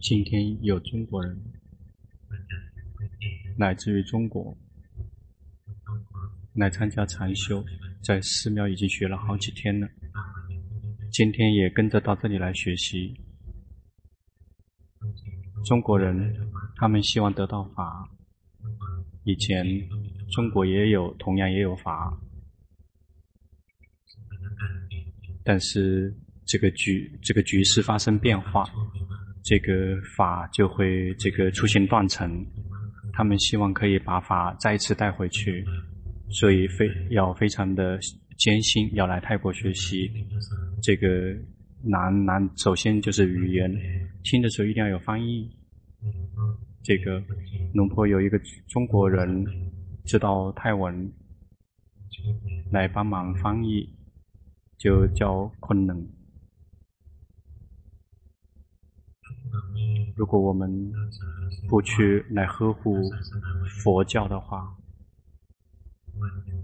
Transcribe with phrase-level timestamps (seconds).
[0.00, 1.40] 今天有中国人
[3.56, 4.56] 来自于中国
[6.54, 7.64] 来参加禅修，
[8.02, 9.88] 在寺庙已经学了好几天了。
[11.12, 13.14] 今天也跟着到这里来学习。
[15.64, 16.34] 中国人
[16.76, 18.10] 他们希望得到法，
[19.24, 19.64] 以前
[20.32, 22.18] 中国也有，同样也有法，
[25.44, 26.12] 但是
[26.44, 28.64] 这个局这个局势发生变化。
[29.42, 32.46] 这个法就会这个出现断层，
[33.12, 35.64] 他们希望可以把法再次带回去，
[36.30, 37.98] 所以非要非常的
[38.38, 40.10] 艰辛，要来泰国学习。
[40.80, 41.08] 这个
[41.82, 43.70] 难难，首先就是语言，
[44.22, 45.50] 听的时候一定要有翻译。
[46.84, 47.22] 这个
[47.74, 49.44] 龙坡有一个中国人
[50.04, 51.12] 知道泰文，
[52.70, 53.88] 来帮忙翻译，
[54.78, 56.21] 就叫昆能。
[60.16, 60.70] 如果我们
[61.68, 62.96] 不去来呵护
[63.82, 64.62] 佛教的话，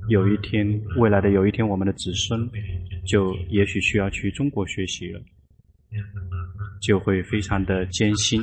[0.09, 2.48] 有一天，未来的有一天，我们的子孙
[3.06, 5.20] 就也许需要去中国学习了，
[6.81, 8.42] 就会非常的艰辛，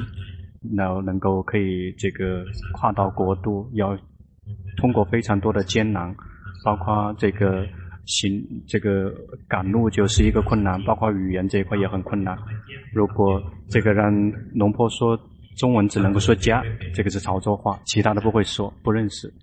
[0.76, 2.44] 然后能够可以这个
[2.74, 3.98] 跨到国度，要
[4.78, 6.16] 通过非常多的艰难，
[6.64, 7.68] 包括这个。
[8.06, 8.32] 行
[8.68, 9.14] 这个
[9.48, 12.38] 赶路就是一个困难，包括语言这一块也很困难。
[12.94, 14.14] 如果这个让
[14.54, 15.20] 龙坡说
[15.58, 19.34] 中文只能够说家，这个是潮州话，其他的不会说，不认识。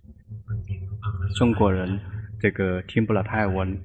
[1.37, 1.99] 中国人
[2.41, 3.77] 这个听不了泰文，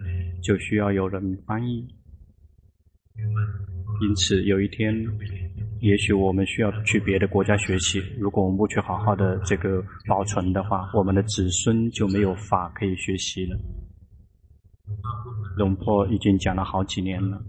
[0.43, 1.87] 就需要有人翻译。
[4.01, 4.93] 因此有一天，
[5.79, 7.99] 也许我们需要去别的国家学习。
[8.19, 13.57] 如果我们不去好好的这个保存的话，我们的子孙就没有法可以学习了。
[15.57, 17.41] 龙婆已经讲了好几年了，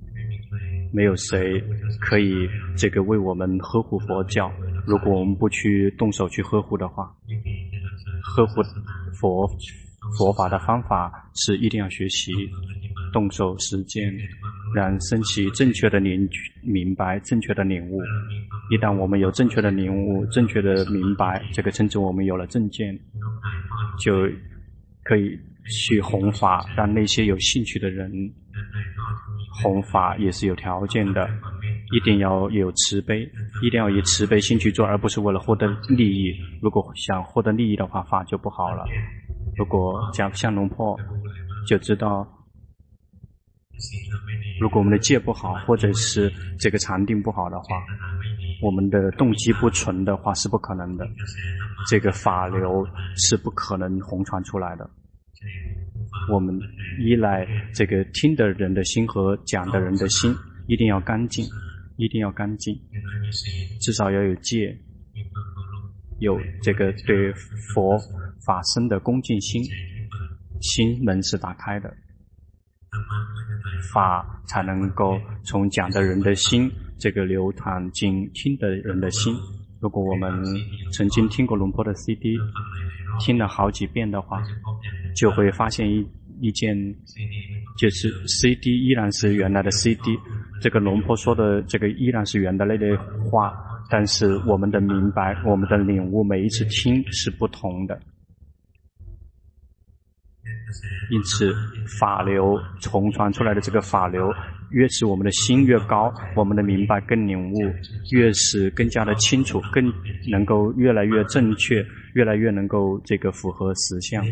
[0.92, 1.62] 没有谁
[2.00, 4.50] 可以这个为我们呵护佛教。
[4.86, 7.04] 如果我们不去动手去呵护的话，
[8.22, 8.62] 呵护
[9.20, 9.46] 佛
[10.16, 12.32] 佛法的方法是一定要学习，
[13.12, 14.10] 动手实践，
[14.74, 16.26] 让升起正确的领
[16.62, 18.00] 明白，正确的领悟。
[18.70, 22.98] 一旦我们有正确的领悟，正确的明白，这个称之我们有了正见，
[23.98, 24.26] 就
[25.04, 25.38] 可以。
[25.64, 28.10] 去弘法，让那些有兴趣的人
[29.62, 31.28] 弘法也是有条件的，
[31.92, 33.28] 一定要有慈悲，
[33.62, 36.32] 一定要以慈悲心去做，而不是为了获得利益。
[36.62, 38.84] 如果想获得利益的话，法就不好了。
[39.56, 40.98] 如果讲像龙破，
[41.66, 42.26] 就知道，
[44.60, 47.64] 如果我们的戒不好，或者是这个禅定不好的话，
[48.62, 51.06] 我们的动机不纯的话是不可能的，
[51.88, 52.86] 这个法流
[53.16, 54.88] 是不可能弘传出来的。
[56.32, 56.58] 我们
[57.00, 60.34] 依赖这个听的人的心和讲的人的心，
[60.66, 61.44] 一定要干净，
[61.96, 62.74] 一定要干净，
[63.80, 64.76] 至少要有戒，
[66.18, 67.32] 有这个对
[67.74, 67.98] 佛
[68.46, 69.62] 法生的恭敬心，
[70.60, 71.88] 心门是打开的，
[73.92, 79.34] 法才能够从讲的人的心这个流淌进听的人的心。
[79.80, 80.42] 如果我们
[80.92, 82.36] 曾经听过龙坡的 CD，
[83.20, 84.42] 听了好几遍的话，
[85.18, 86.06] 就会发现一
[86.40, 86.76] 一件，
[87.76, 90.16] 就是 CD 依然是原来的 CD，
[90.62, 93.52] 这个龙婆说的这个依然是原来那的话，
[93.90, 98.00] 但是我们的明白，我们的领悟，每一次听是不同的。
[101.10, 101.52] 因此，
[101.98, 104.32] 法流重传出来的这个法流。
[104.70, 107.58] 越是我们的心越高，我们的明白更领悟
[108.10, 109.92] 越是更加的清楚，更
[110.30, 111.84] 能够越来越正确，
[112.14, 114.24] 越来越能够这个符合实相。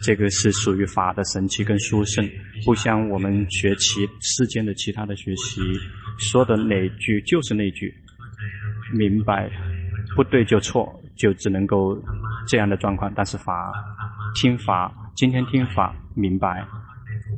[0.00, 2.28] 这个是属于法的神奇跟殊胜，
[2.64, 5.60] 不像我们学其世间的其他的学习，
[6.18, 7.92] 说的哪句就是那句，
[8.94, 9.50] 明白
[10.16, 12.00] 不对就错，就只能够
[12.46, 13.12] 这样的状况。
[13.14, 13.72] 但是法
[14.34, 16.66] 听法，今天听法明白。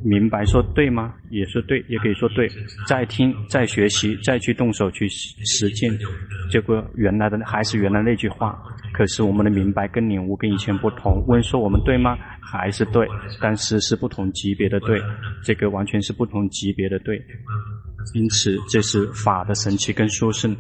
[0.05, 1.15] 明白说对吗？
[1.31, 2.47] 也说对，也可以说对。
[2.87, 5.91] 再听，再学习，再去动手去实践，
[6.51, 8.63] 结果原来的还是原来那句话。
[8.93, 11.25] 可是我们的明白跟领悟跟以前不同。
[11.27, 12.17] 问说我们对吗？
[12.41, 13.09] 还是对，
[13.41, 15.01] 但是是不同级别的对。
[15.43, 17.17] 这个完全是不同级别的对。
[18.13, 20.55] 因此，这是法的神奇跟殊胜。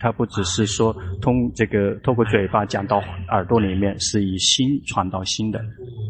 [0.00, 2.98] 它不只是说通这个透过嘴巴讲到
[3.30, 5.60] 耳朵里面，是以心传到心的。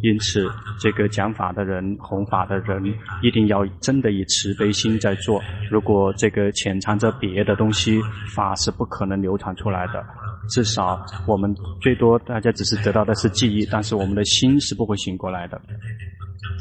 [0.03, 0.47] 因此，
[0.79, 2.83] 这个讲法的人、弘法的人，
[3.23, 5.43] 一定要真的以慈悲心在做。
[5.71, 8.01] 如果这个潜藏着别的东西，
[8.35, 10.05] 法是不可能流传出来的。
[10.51, 15.61] 至少我们最多大家只是得到的是记忆，但是我们的心是不会醒过来的，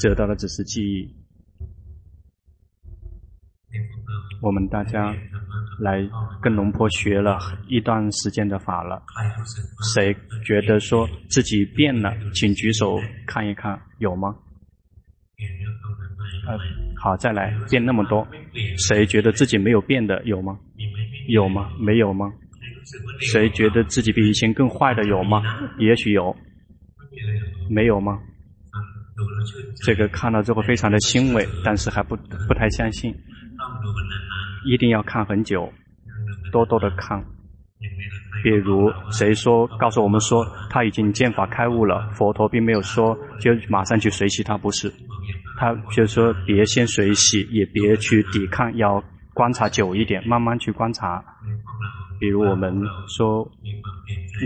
[0.02, 1.27] 得到的只是记忆。
[4.42, 5.16] 我们大家。
[5.80, 6.04] 来
[6.42, 7.38] 跟龙婆学了
[7.68, 9.00] 一段时间的法了。
[9.94, 10.12] 谁
[10.44, 14.36] 觉得说自己变了，请举手看一看，有吗？
[16.48, 16.58] 呃，
[17.00, 18.28] 好，再来，变那么多，
[18.90, 20.58] 谁觉得自己没有变的，有吗？
[21.28, 21.70] 有吗？
[21.80, 22.34] 没有吗？
[23.32, 25.44] 谁觉得自己比以前更坏的，有吗？
[25.78, 26.36] 也许有，
[27.70, 28.20] 没有吗？
[29.86, 32.16] 这个看了之后非常的欣慰，但是还不
[32.48, 33.14] 不太相信，
[34.66, 35.72] 一定要看很久，
[36.52, 37.24] 多多的看。
[38.44, 44.92] 比如谁说告诉我们说他已经见法开悟了，佛陀并没有说就马上去随喜他，不是，
[45.60, 49.04] 他就说别先随喜，也别去抵抗，要
[49.34, 51.24] 观察久一点，慢慢去观察。
[52.20, 52.74] 比如我们
[53.08, 53.48] 说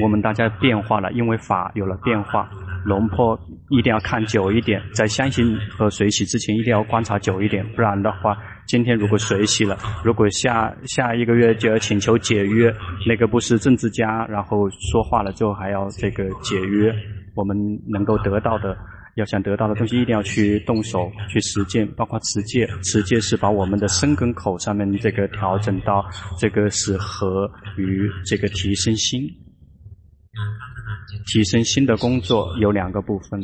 [0.02, 2.50] 我们大家变化了，因为法有了变化。
[2.84, 3.40] 龙婆
[3.70, 8.36] 一定要看久一点，在相信和随喜之前，一定要观察久一点，不然的话，
[8.72, 12.74] 今天如果水洗了，如果下下一个月就要请求解约，
[13.06, 16.90] 那个不是政治家，然后说话了之后还要这个解约，
[17.36, 17.54] 我们
[17.86, 18.78] 能够得到的，
[19.18, 26.06] 要想得到的东西，一定要去动手去实践，包括持戒，持戒是把我们的身跟口上面这个调整到
[26.40, 29.20] 这个是合于这个提升心。
[31.34, 33.42] 提升心的工作有两个部分，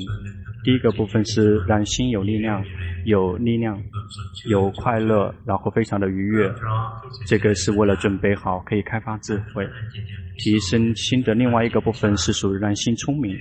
[0.64, 2.64] 第一个部分是让心有力量，
[3.08, 3.82] 有力量，
[4.50, 6.54] 有快乐，然后非常的愉悦。
[7.26, 9.66] 这个是为了准备好可以开发智慧。
[10.40, 13.34] 提升心的另外一个部分是属于让心聪明，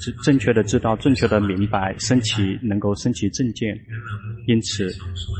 [0.00, 3.78] 是正确的知道，正确的明白，升起能够升起正见。
[4.46, 4.92] 因此，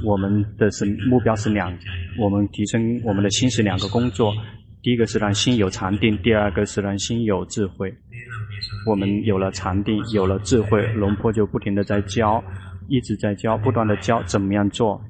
[0.04, 1.76] 我们的是目标是两，
[2.18, 4.32] 我们提升我们的心是两个工作。
[4.80, 7.92] 第一个是让心有禅定，第二个是让心有智慧。
[8.86, 12.42] 我们有了禅定，有了智慧，龙婆就不停地在教，
[12.88, 15.00] 一直在教，不断的教怎么样做。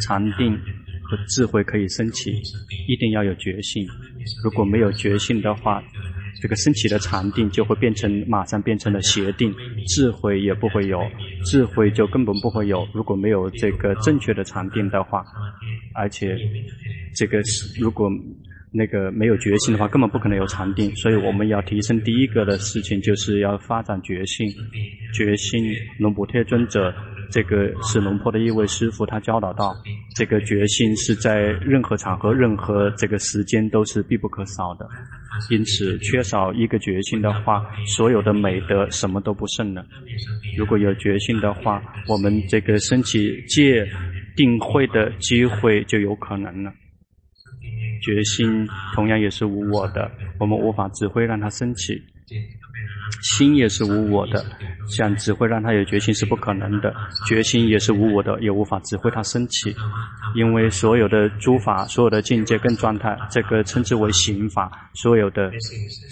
[0.00, 0.56] 禅定
[1.04, 2.32] 和智慧可以升起，
[2.88, 3.86] 一定要有决心。
[4.42, 5.82] 如果没有决心的话，
[6.42, 9.54] 这个升起的禅定就会变成马上变成了邪定，
[9.86, 11.00] 智慧也不会有，
[11.44, 12.86] 智慧就根本不会有。
[12.92, 15.24] 如果没有这个正确的禅定的话，
[15.94, 16.36] 而且
[17.14, 18.10] 这个是如果。
[18.76, 20.90] 那个没有决心的话，根本不可能有禅定。
[20.96, 24.48] 所以我们要提升第一个的事情，就是要发展决心。
[25.14, 26.92] 决心，龙补特尊者，
[27.30, 29.72] 这个是龙婆的一位师父，他教导到，
[30.16, 34.88] 这个决心是在任何场合、任何这个时间都是必不可少的。
[35.50, 39.86] 因此，缺少一个决心的话，所有的美德什么都不剩了。
[40.58, 43.86] 如果有决心的话，我们这个升起戒
[44.34, 46.72] 定慧的机会就有可能了。
[48.04, 51.94] 决心同样也是无我的，我们无法指挥让它升起；
[53.22, 54.44] 心也是无我的，
[54.90, 56.94] 想指挥让它有决心是不可能的。
[57.26, 59.74] 决心也是无我的，也无法指挥它升起，
[60.34, 65.50] 因为所有的诸法、所有的境界跟状态，这个称之为刑法，所有的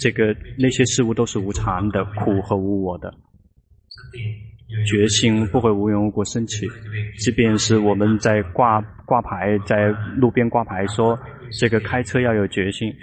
[0.01, 3.13] 这个那些事物都是无常的、苦和无我的。
[4.89, 6.65] 决心不会无缘无故升起，
[7.19, 11.19] 即便是我们在挂挂牌，在路边挂牌说。
[11.59, 12.93] 这个开车要有决心，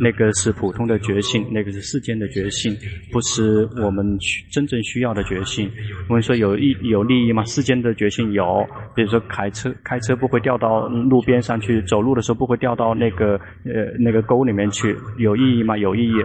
[0.00, 2.76] 那个是普通的决心，那个是世间的决心，
[3.12, 4.18] 不是我们
[4.50, 5.70] 真正需要的决心。
[6.08, 7.44] 我们说有益有利益吗？
[7.44, 15.76] 世间的决心有，比如说开车开车不会掉到路边上去，走路的时候不会掉到那个呃那个沟里面去，有意义吗？
[15.76, 16.24] 有意义。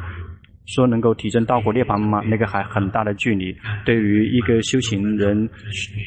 [0.72, 2.22] 说能够提升道果涅槃吗？
[2.28, 3.56] 那个还很大的距离。
[3.84, 5.50] 对于一个修行人，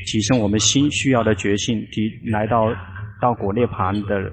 [0.06, 2.72] 提升我们心需要的决心，提来到
[3.20, 4.32] 道果涅槃的。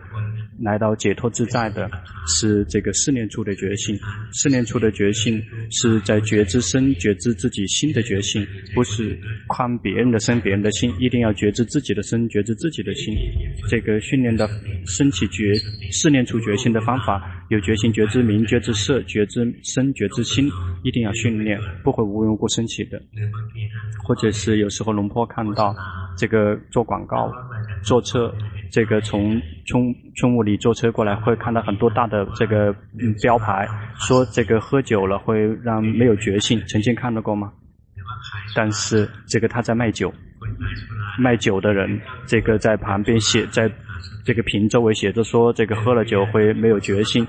[0.62, 1.90] 来到解脱自在的
[2.28, 3.98] 是这个四念处的觉性，
[4.34, 13.16] 四念处的觉性是在觉知身、觉知自己心的觉性，不是看别人的身、别人的心，一定要觉知自己的身、觉知自己的心。
[13.70, 14.50] 这个训练的
[14.86, 15.54] 升起觉
[15.92, 20.50] 四念处觉性的方法，有觉性觉知明、觉知色、觉知身、觉知心，
[20.84, 23.02] 一定要训练，不会无缘无故升起的。
[24.04, 25.76] 或者是有时候龙婆看到
[26.18, 27.32] 这个做广告、
[27.84, 28.34] 坐车。
[28.72, 32.74] 这个从从从雾里坐车过来，会看到很多大的这个
[33.22, 37.52] 标牌，说这个喝酒了会让没有觉性，曾经看到过吗？
[38.56, 40.14] 但是这个他在卖酒，
[41.18, 43.72] 卖酒的人这个在旁边写，在
[44.26, 47.26] 这个瓶周围写着说这个喝了酒会没有觉性，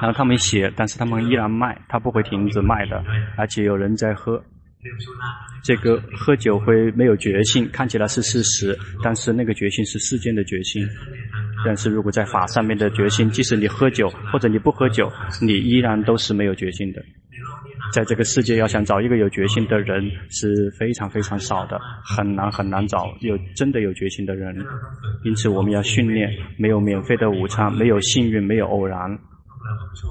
[0.00, 3.04] 然后他们写，但是他们依然卖，他不会停止卖的，
[3.36, 4.42] 而且有人在喝。
[5.62, 10.84] 这个喝酒会没有觉性，看起来是事实，但是那个觉性是世间的觉性。
[11.64, 15.08] 但是如果在法上面的觉性，即使你喝酒或者你不喝酒，
[15.40, 17.00] 你依然都是没有觉性的。
[17.92, 24.56] 在这个世界要想找一个有决心的人是非常非常少的，很难很难找有真的有决心的人。
[25.24, 29.18] 因此，我们要训练，没有免费的午餐，没有幸运，没有偶然。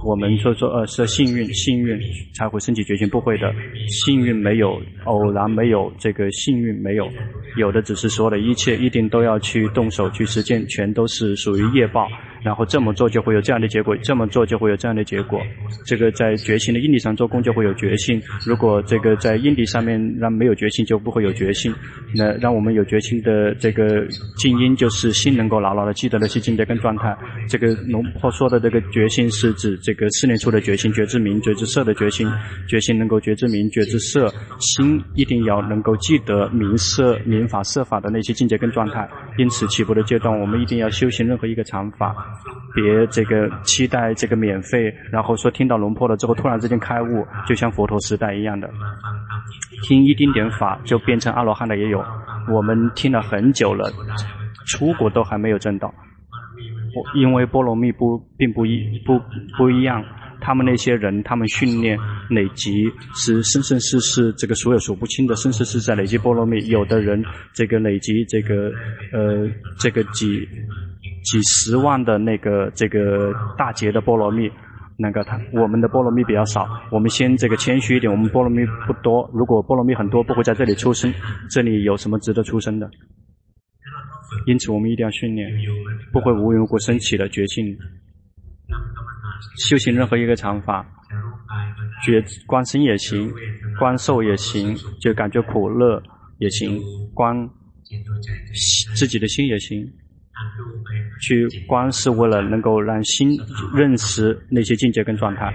[0.06, 2.00] 我们说说呃是幸运，幸运
[2.34, 3.54] 才会升起决心，不会的，
[3.88, 7.08] 幸运没有，偶然没有，这个幸运没有，
[7.58, 12.08] 有的只是说的一切一定都要去动手去实践，全都是属于业报。
[12.44, 15.40] 然后这么做就会有这样的结果，这么做就会有这样的结果。
[15.86, 18.20] 这个在决心的因地上做功就会有决心。
[18.48, 21.72] 如果这个在因地上面让没有决心，就不会有决心。
[22.16, 27.16] 那让我们有决心的这个静音，就是心能够牢牢的记得那些境界跟状态。
[27.48, 32.32] 这个龙婆说的这个决心，是是指这个四念处的决心，觉知明、觉知色的决心。
[32.68, 39.10] 决心能够觉知明、觉知色，心一定要能够记得明色、明法、色法的那些境界跟状态。
[39.40, 42.16] 因此起步的阶段，我们一定要修行任何一个禅法。
[42.76, 48.70] 别这个期待这个免费，然后说听到龙破了之后突然之间开悟，就像佛陀时代一样的，
[49.84, 52.02] 听一丁点法就变成阿罗汉的也有。
[52.54, 53.92] 我们听了很久了，
[54.68, 55.94] 出国都还没有证到，
[57.16, 59.20] 因为波罗蜜不并不一不
[59.58, 60.04] 不一样。
[60.44, 61.98] 他们那些人，他们训练
[62.30, 66.66] 累积是生生世世这个数有数不清的生生世世在累积波罗蜜。
[66.68, 68.72] 有的人这个累积这个
[69.14, 70.48] 呃这个几。
[71.24, 74.50] 几十万的那个这个大劫的波罗蜜，
[74.98, 79.30] 那个他我们的菠罗蜜比较少，我们先这个谦虚一点，我们菠罗蜜不多。
[79.32, 81.14] 如果菠罗蜜很多，不会在这里出生，
[81.48, 82.90] 这里有什么值得出生的？
[84.46, 85.50] 因此，我们一定要训练，
[86.12, 87.78] 不会无缘无故升起的决心。
[89.70, 90.86] 修行任何一个禅法，
[92.06, 93.32] 觉观身也行，
[93.80, 96.02] 观受也行，就感觉苦乐
[96.38, 96.80] 也行，
[97.14, 97.36] 观
[98.96, 99.86] 自己的心也行。
[101.22, 103.38] 去观是为了能够让心
[103.76, 105.54] 认识那些境界跟状态，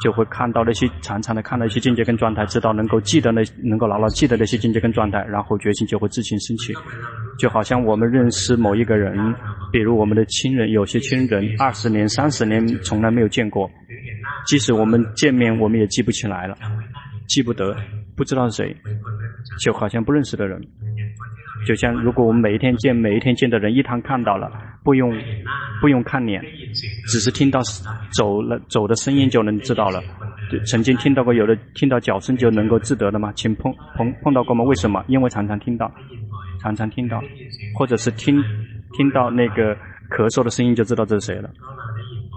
[0.00, 6.72] 就会看到那些常常的看到一些境界跟状态，知道能够记得那能够牢牢记得那些境界跟状态，然后决心就会自行升起。
[7.38, 9.34] 就好像我们认识某一个人，
[9.72, 13.70] 比如我们的亲人，有些亲人二十年、三十年从来没有见过，
[14.46, 16.56] 即使我们见面，我们也记不起来了，
[17.26, 17.76] 记不得，
[18.16, 18.76] 不知道是谁，
[19.64, 20.60] 就好像不认识的人。
[21.66, 24.50] 就像如果我们每一天见每一天见的人，一趟看到了，
[24.82, 25.12] 不用
[25.80, 26.42] 不用看脸，
[27.06, 27.60] 只是听到
[28.16, 30.02] 走了走的声音就能知道了。
[30.66, 33.32] 曾经听到过有的听到脚声就能够知得的吗？
[33.34, 34.64] 请碰碰碰到过吗？
[34.64, 35.04] 为什么？
[35.08, 35.92] 因为常常听到，
[36.60, 37.22] 常常听到，
[37.74, 38.42] 或者是听
[38.96, 39.74] 听到那个
[40.10, 41.50] 咳嗽的声音就知道这是谁了，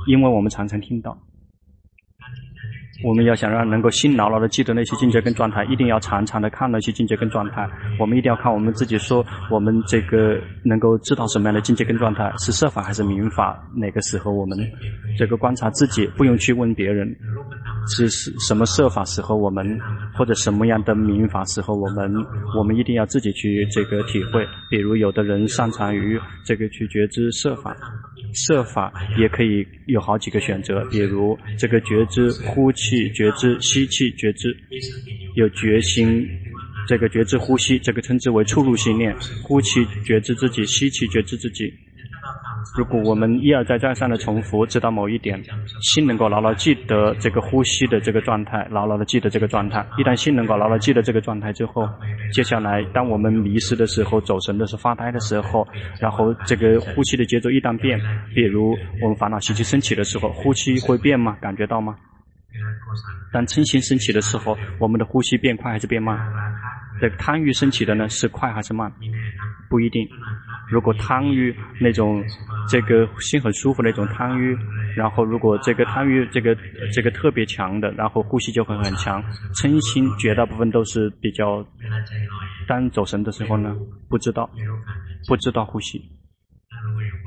[0.07, 1.17] 因为我们常常听到。
[3.03, 7.67] 我们要想让能够心牢牢的记得那些境界跟状态，一定要常常的看那些境界跟状态。
[7.99, 13.57] 我们一定要看我们自己说，我们这个能够知道什么样的境界跟状态，是设法还是民法？
[13.75, 14.57] 哪个适合我们
[15.17, 17.07] 这个观察自己，不用去问别人，
[17.95, 18.07] 是
[18.39, 19.79] 什么设法适合我们，
[20.15, 22.13] 或者什么样的民法适合我们？
[22.57, 24.45] 我们一定要自己去这个体会。
[24.69, 27.75] 比如有的人擅长于这个去觉知设法。
[28.33, 34.55] 设法也可以有好几个选择，比如这个觉知呼气、觉知吸气、觉知
[35.35, 36.27] 有决心，
[36.87, 41.73] 这个觉知呼吸，这个称之为初入心念，呼气觉知自己，吸气觉知自己。
[42.77, 45.41] 如果我们一而再再三的重复，直到某一点，
[45.93, 49.85] 心能够牢牢记得这个呼吸的这个状态，牢牢的记得这个状态。
[49.97, 51.87] 一旦心能够牢牢记得这个状态之后，
[52.33, 55.67] 接下来当我们迷失的时候、走神的时候、发呆的时候，
[55.99, 57.99] 然后这个呼吸的节奏一旦变，
[58.33, 61.37] 比如我们烦恼习气升起的时候，呼吸会变吗？
[61.41, 61.95] 感觉到吗？
[63.31, 66.17] 当嗔心升起的时候，我们的呼吸变快还是变慢？
[66.99, 68.91] 这个贪欲升起的呢，是快还是慢？
[69.69, 70.07] 不一定。
[70.69, 72.23] 如果贪欲那种
[72.69, 74.55] 这个心很舒服那种贪欲，
[74.95, 76.55] 然后如果这个贪欲这个
[76.93, 79.23] 这个特别强的，然后呼吸就会很强。
[79.55, 81.65] 嗔心绝大部分都是比较，
[82.67, 83.75] 当走神的时候呢，
[84.09, 84.49] 不知道，
[85.27, 86.01] 不知道呼吸。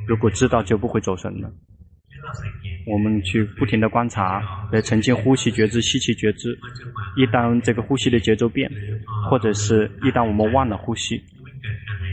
[0.06, 1.50] 如果知道就不会走神了。
[2.86, 6.58] 我们去不停的观察，来沉浸呼吸觉知、吸气觉知。
[7.16, 8.70] 一旦这个呼吸的节奏变，
[9.30, 11.22] 或者是一旦我们忘了呼吸。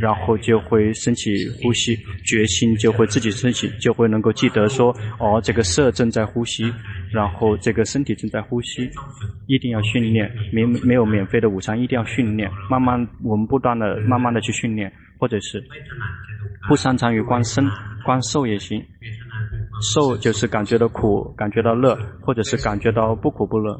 [0.01, 4.89] 然后就会升起呼吸，决心就会自己升起，就会能够记得说，
[5.19, 6.73] 哦，这个色正在呼吸，
[7.13, 8.89] 然后这个身体正在呼吸，
[9.45, 15.63] 一定要训练，没没有免费的午餐，一定要训练，慢慢我们不断的慢慢的去训练，或者是
[16.67, 17.69] 不擅长于观身，
[18.03, 18.83] 观受也行，
[19.81, 23.79] 受就是感觉到苦，感觉到乐，或者是感觉到不苦不乐。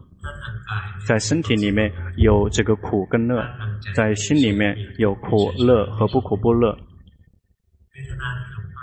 [1.08, 3.44] 在身体里面有这个苦跟乐，
[3.96, 6.78] 在心里面有苦乐和不苦不乐。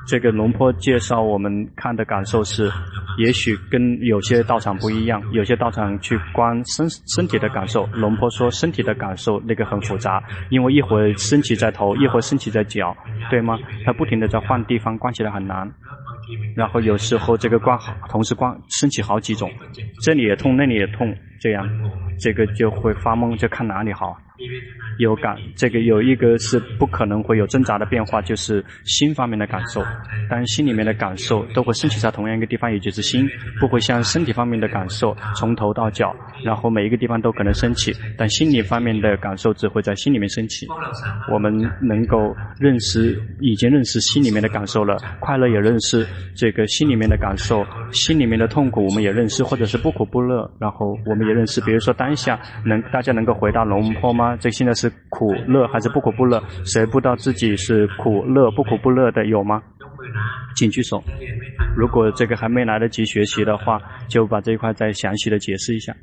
[0.07, 2.71] 这个龙坡介绍我们看的感受是，
[3.19, 7.85] 也许跟有些道场不一样，有些道场去观身身体的感受。
[7.93, 12.97] 龙坡说身体的感受那个很复杂，因为一会儿升起在头，一会儿升起在脚，
[13.31, 13.59] 对吗？
[13.85, 15.71] 他不停的在换地方，观起来很难。
[16.55, 19.51] 然后有时候这个观同时观升起好几种，
[20.03, 21.69] 这里也痛，那里也痛，这样
[22.19, 24.17] 这个就会发懵，就看哪里好。
[24.99, 29.83] 有感，这个有一个是不可能会有挣扎的变化，就是心方面的感受。
[30.31, 37.93] 但心里面的感受都会升起在同样一个地方，也就是心，不会像身体方面的感受从头到脚，然后每一个地方都可能升起。
[38.17, 40.67] 但心理方面的感受只会在心里面升起。
[41.33, 51.61] 我们能够认识，已经认识心里面的感受了，快乐也认识这个心里面的感受，心里面的痛苦我们也认识，或者是不苦不乐，然后我们也认识。
[51.61, 54.37] 比如说当下能大家能够回答龙婆吗？
[54.37, 56.43] 这现在是苦乐还是不苦不乐？
[56.65, 59.63] 谁不知道自己是苦乐不苦不乐的有吗？
[60.57, 61.03] 请举手。
[61.77, 65.95] 如果这个还没来得及学习的话，就把这一块再详细的解释一下，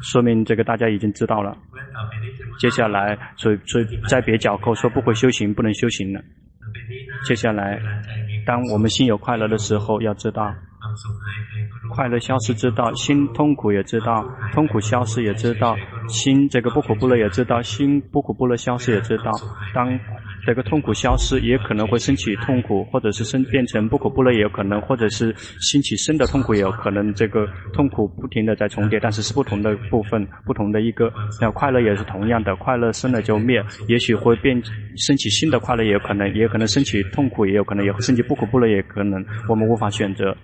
[0.00, 1.56] 说明这个大家已经知道了。
[2.58, 6.20] 接下来，所以所以再别嚼口说不会修行，不能修行了。
[7.24, 7.80] 接下来，
[8.48, 10.54] 当我们心有快乐的时候，要知道。
[11.94, 14.24] 快乐消失知道，心痛苦也知道，
[14.54, 15.76] 痛苦消失也知道，
[16.08, 19.32] 心这个不苦不乐也知道，心不苦不乐消失也知道。
[19.74, 20.00] 当
[20.46, 27.12] 这个痛苦消失，也可能会升起痛苦，或者是生变成不苦不乐也有可能，或者是兴起生的痛苦也有可能。
[27.14, 31.12] 这个痛苦不停的在重叠，但是是不同的部分，不同的一个。
[31.40, 34.62] 那快乐也是同样的，快乐生了就灭，也许会变
[34.96, 40.36] 升起新的快乐也有可能，也可能升起痛苦也有可能，也会升起不苦不乐也可能，我们无法选择。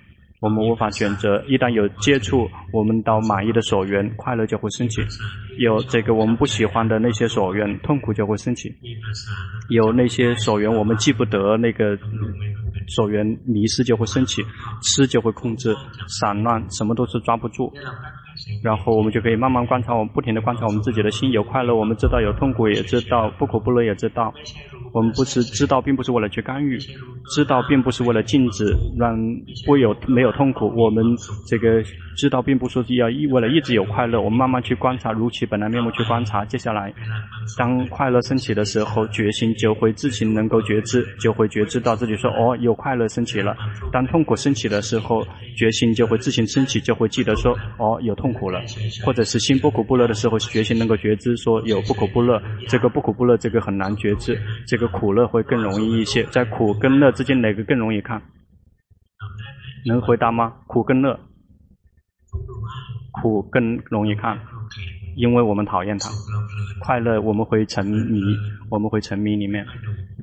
[0.44, 5.00] 我们无法选择，一旦有接触，我们到满意的所缘，快乐就会升起；
[5.56, 8.68] 有这个我们不喜欢的那些所缘，痛苦就会升起；
[9.70, 11.98] 有那些所缘我们记不得，那个
[12.88, 14.42] 所缘迷失就会升起，
[14.82, 15.74] 痴就会控制，
[16.20, 17.72] 散乱，什么都是抓不住。
[18.62, 24.32] 然后我们就可以慢慢观察，我们不停地观察我们自己的心，有快乐，我们知道；有痛苦，也知道；不苦不乐，也知道。
[24.92, 26.78] 我们不是知道，并不是为了去干预；
[27.34, 28.64] 知道，并不是为了禁止
[28.98, 29.16] 让
[29.66, 30.72] 不有没有痛苦。
[30.76, 31.04] 我们
[31.46, 31.82] 这个
[32.16, 34.20] 知道，并不是要一为了一直有快乐。
[34.20, 36.44] 我们慢慢去观察，如其本来面目去观察。
[36.44, 36.92] 接下来，
[37.56, 43.56] 当快乐升起的时候，觉心就会自行能够觉知，就会觉知到自己说：“哦，有快乐升起了。”
[43.90, 45.24] 当痛苦升起的时候，
[45.56, 48.60] 觉心就会自行升起，就会记得说：“哦，有痛。”苦了，
[49.06, 56.24] 或者是心不苦不乐的时候，觉心能够觉知说有不苦不乐，这个不苦不乐这个很难觉知，这个苦乐会更容易一些。
[56.32, 58.20] 在苦跟乐之间哪个更容易看？
[59.86, 60.52] 能回答吗？
[60.66, 61.16] 苦跟乐，
[63.12, 64.38] 苦更容易看，
[65.16, 66.08] 因为我们讨厌它。
[66.80, 68.20] 快乐我们会沉迷，
[68.68, 69.64] 我们会沉迷里面，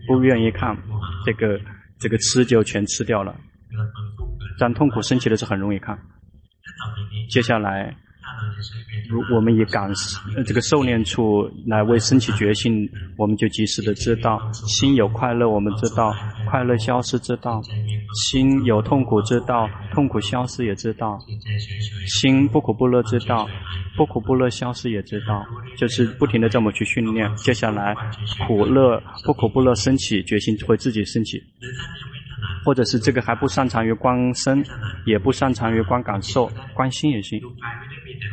[0.08, 0.78] 不愿意看
[1.26, 1.60] 这个
[1.98, 3.36] 这个吃就全吃掉了。
[4.60, 5.98] 但痛苦升起的时候很容易看。
[7.30, 7.96] 接下来，
[9.10, 9.92] 如我们以感
[10.46, 16.14] 这个受念处来为升起觉性，我们就及时的知道，心有快乐，我们知道
[16.50, 17.62] 快乐消失，知道
[18.30, 21.20] 心有痛苦，知道痛苦消失也知道，
[22.08, 23.48] 心不苦不乐，知道
[23.98, 25.46] 不苦不乐消失也知道，
[25.78, 27.30] 就是不停的这么去训练。
[27.36, 27.96] 接下来，
[28.48, 31.42] 苦乐不苦不乐升起，觉性会自己升起。
[32.64, 34.64] 或者是这个还不擅长于观身，
[35.06, 37.42] 也不擅长于观感受，观心也行。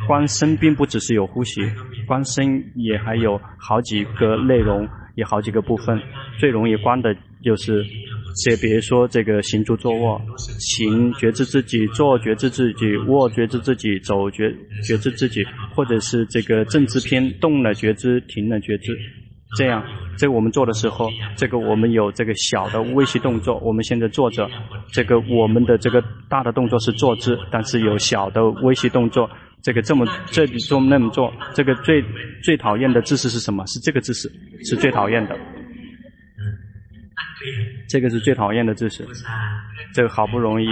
[0.07, 1.63] 观身并不只是有呼吸，
[2.07, 6.01] 观身也还有好几个内容，也好几个部分。
[6.39, 7.85] 最容易观的就是，
[8.45, 10.21] 这比如说这个行住坐卧，
[10.59, 14.51] 行觉知自己，坐觉知自己，卧觉知自己，走觉
[14.87, 15.45] 觉知自己，
[15.75, 18.99] 或者是这个正知篇动了觉知，停了觉知。
[19.57, 19.83] 这样，
[20.17, 23.57] 这个我们做的时候，这个我们有这个小的微细动作。
[23.59, 24.49] 我们现在坐着，
[24.93, 29.29] 这个我们的这个大的动作是坐姿，但是有小的微细动作。
[29.63, 32.05] 这个这么这里做那么做，这个最
[32.45, 33.67] 最讨厌的姿势是什么？
[33.67, 34.31] 是这个姿势，
[34.65, 35.37] 是最讨厌的。
[37.89, 39.05] 这个是最讨厌的姿势。
[39.95, 40.67] 这个好不容易，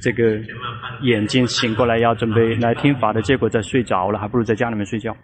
[0.00, 0.38] 这个
[1.02, 5.16] 眼睛醒过来要准备来听法的，结果在睡着了，还不如在家里面睡觉。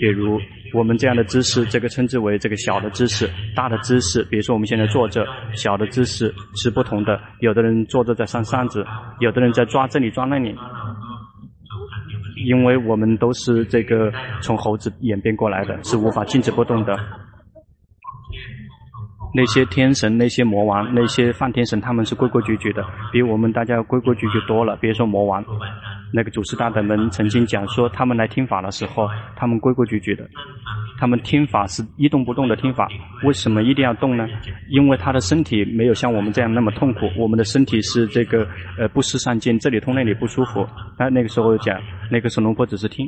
[0.00, 0.38] 比如
[0.74, 4.24] 我们这样的姿势，这个称之为这个小的姿势，大的姿势。
[4.24, 7.20] 比如说我们现在坐着，小的姿势是不同的。
[7.38, 8.84] 有的人坐着在扇扇子，
[9.20, 10.54] 有的人在抓这里抓那里。
[12.44, 16.98] 因为我们都是这个从猴子演变过来的，是无法静止不动的。
[19.36, 24.76] 那些天神、那些魔王、那些梵天神，他们是规规矩矩的，比我们大家规规矩矩多了。
[24.76, 25.44] 比如说魔王。
[26.16, 30.24] 那个祖师大德们曾经讲说，他们来听法的时候，他们规规矩矩的。
[30.96, 32.88] 他们听法是一动不动的听法，
[33.24, 34.24] 为什么一定要动呢？
[34.70, 38.46] 因为他的身体没有像我们这样那么痛苦，我们的身体是这个
[38.78, 40.64] 呃不思善见，这里痛那里不舒服。
[40.96, 43.04] 那那个时候讲，那个时候龙婆只是听，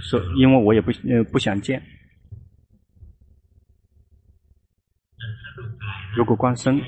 [0.00, 1.82] 说因为我也不呃不想见。
[6.16, 6.80] 如果观身，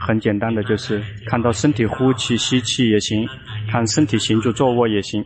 [0.00, 3.28] 很简单的就是看到身体呼气吸气也行，
[3.70, 5.22] 看身体行就坐卧也行，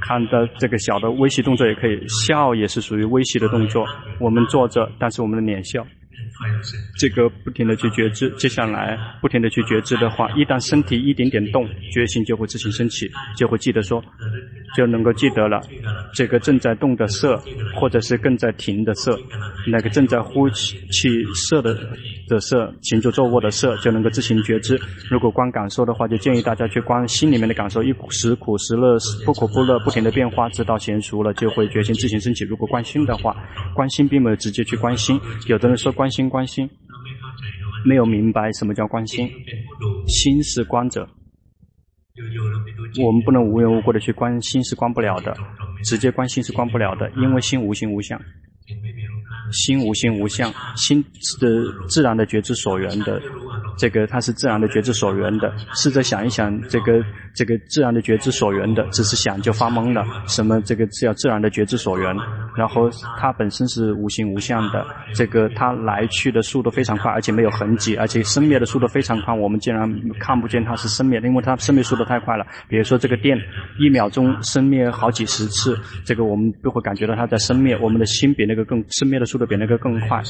[0.00, 3.84] 看到这个小的微细动作也可以，笑也是属于微细的动作。
[4.20, 5.84] 我们坐着，但是我们的脸笑。
[6.96, 14.02] 这个不停的去觉知，接下来不停的去觉知的话，一旦身体一点点动，觉性就会自行升起，就会记得说，
[14.76, 15.60] 就能够记得了。
[16.14, 17.42] 这个正在动的色，
[17.74, 19.18] 或者是更在停的色，
[19.66, 21.76] 那个正在呼气色的
[22.28, 24.80] 的色，行住坐卧的色，就能够自行觉知。
[25.10, 32.44] 如果观感受的话，就建议大家去观心里面的感受，一时苦时乐，不苦不乐，不停的变化，直到娴熟了，就会觉性自行升起。
[32.44, 33.34] 如果观心的话，
[33.74, 36.27] 观心并没有直接去观心，有的人说观心。
[36.28, 36.68] 观心，
[37.84, 39.28] 没有明白什么叫关心。
[40.06, 41.08] 心是观者，
[43.02, 45.36] 我们不能无缘无故的去关心，是关不了的。
[45.84, 48.20] 直接关心是关不了的，因为心无形无相，
[49.52, 51.04] 心无形无相，心
[51.40, 51.48] 的
[51.88, 53.22] 自然的觉知所缘的。
[53.78, 55.52] 这个它是自然的觉知所缘的。
[55.74, 57.02] 试着想一想，这个
[57.34, 60.04] 这个自然的觉知所缘的，只是想就发懵了。
[60.26, 62.14] 什么这个叫自然的觉知所缘？
[62.56, 69.32] 然后它本身是无形无相的，这个它来去的速度非常快，而且没有痕迹，而且生灭的速度非常快。
[69.32, 69.88] 我们竟然
[70.18, 72.44] 看不见它是生灭的，因为它生灭速度太快了。
[72.68, 73.38] 比如说这个电，
[73.78, 77.78] 一秒钟生灭好几十次，这个我们都会感觉到它在生灭。
[77.80, 80.20] 我们的心比那个更生灭的速度比那个更快，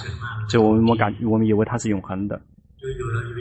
[0.49, 2.39] 就我们我感我们以为它是永恒的。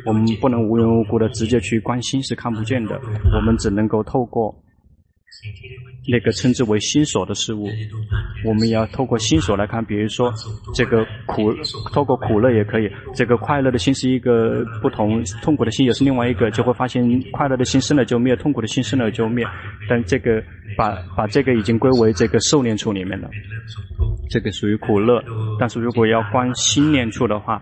[0.06, 3.00] 我们不能无缘无故的直接去关心，是看不见的。
[3.36, 4.56] 我们只能够透过
[6.10, 7.67] 那个称之为心所的事物，
[8.45, 9.84] 我们要透过心所来看。
[9.84, 10.34] 比如说，
[10.73, 11.54] 这个苦，
[11.93, 12.89] 透过苦乐也可以。
[13.13, 19.45] 这个快乐的心是一个不同，痛苦的心也是另外一个，就会发现快乐的心生了就灭，痛苦的心生了就灭。
[19.89, 20.41] 但这个
[20.78, 23.30] 把把这个已经归为这个受念处里面了，
[24.30, 25.21] 这个属于苦乐。
[25.60, 27.62] 但是如果要观心念处的话，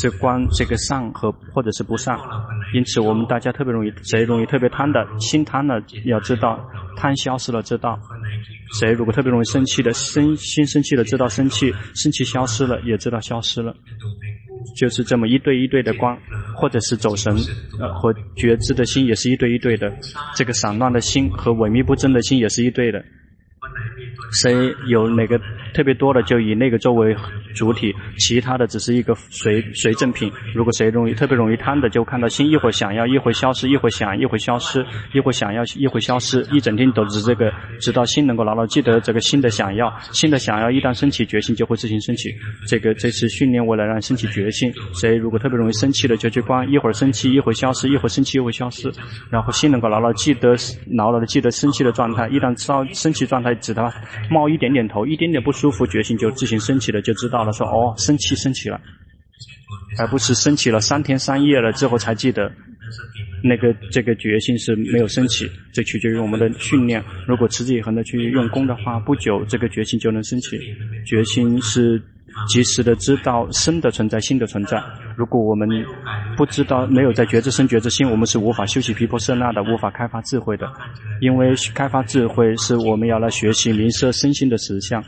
[0.00, 2.16] 是观这个善和或者是不善，
[2.74, 6.58] 因此我们大家特别容易，谁容易特别贪的，心贪了，要知道
[6.96, 7.98] 贪消失了，知道
[8.78, 13.74] 谁如果特别容易生气的，生心生气了，知道生气，生气消失了，也知道消失了，
[14.76, 16.16] 就是这么一对一对的观，
[16.56, 17.34] 或者是走神，
[17.80, 19.92] 呃，和觉知的心也是一对一对的，
[20.36, 23.02] 这个散乱的心和萎靡不振的心也是一对的。
[24.30, 25.38] 谁有哪个
[25.74, 27.14] 特别多的，就以那个作为
[27.54, 30.30] 主体，其他的只是一个随随赠品。
[30.54, 42.30] 如果谁容易特别容易贪的，就看到心一会儿想要，一会儿消失，一会儿想，一会儿消失，一会儿想要，一会儿消失，一整天都是这个，直到心能够牢牢记得这个心的想要，心的想要一旦升起决心，就会自行升起。
[42.66, 48.92] 这个这次训练为了让升起觉性，谁如果特别容易生气的，就去观一会儿生气，一会儿消失，一会儿生气，一会儿消失，
[49.30, 50.54] 然后心能够牢牢记得，
[50.96, 53.92] 牢牢的记得生气的状态，一旦稍生气状态，指他。
[54.30, 57.52] 冒一点点头，一点点不舒服，决心就自行升起了，就知道了。
[57.52, 58.80] 说哦，生气升起了，
[59.98, 62.50] 而不是升起了三天三夜了之后才记得，
[63.42, 65.50] 那个这个决心是没有升起。
[65.72, 67.02] 这取决于我们的训练。
[67.26, 70.58] 如果持之以恒的去用功的话，不久这个决心就能升起。
[71.06, 72.02] 决心是。
[72.48, 74.82] 及时的知道身的存在，心的存在。
[75.16, 75.68] 如果我们
[76.36, 80.70] 不知道，没有在觉知身、觉知心，我们是无法修习毗婆舍那的，无法开发智慧的。
[81.20, 85.02] 因为开发智慧是我们要来学习明摄身心的实相。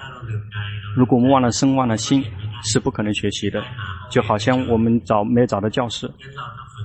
[0.97, 2.25] 如果我们忘了身、忘了心，
[2.63, 3.63] 是不可能学习的。
[4.11, 6.09] 就好像我们找没有找到教室，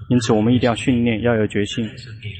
[0.07, 1.87] 因此我们一定要训练，要有决心，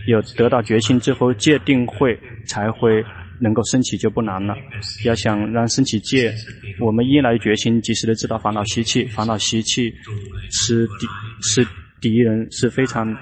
[0.08, 3.04] 有得到决心之后，戒定慧才会。
[3.40, 4.56] 能够升起就不难了。
[5.06, 6.34] 要想让升起戒，
[6.80, 9.06] 我们依赖决心，及时的知道烦恼习气。
[9.06, 9.94] 烦恼习气
[10.52, 11.08] 是敌
[11.42, 11.68] 是
[12.02, 13.16] 敌人，是非常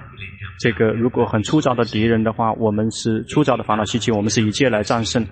[0.60, 0.89] 这个。
[0.89, 5.25] 如果很粗糙的敌人的话，我们是粗糙的烦恼习气，我们是以戒来战胜。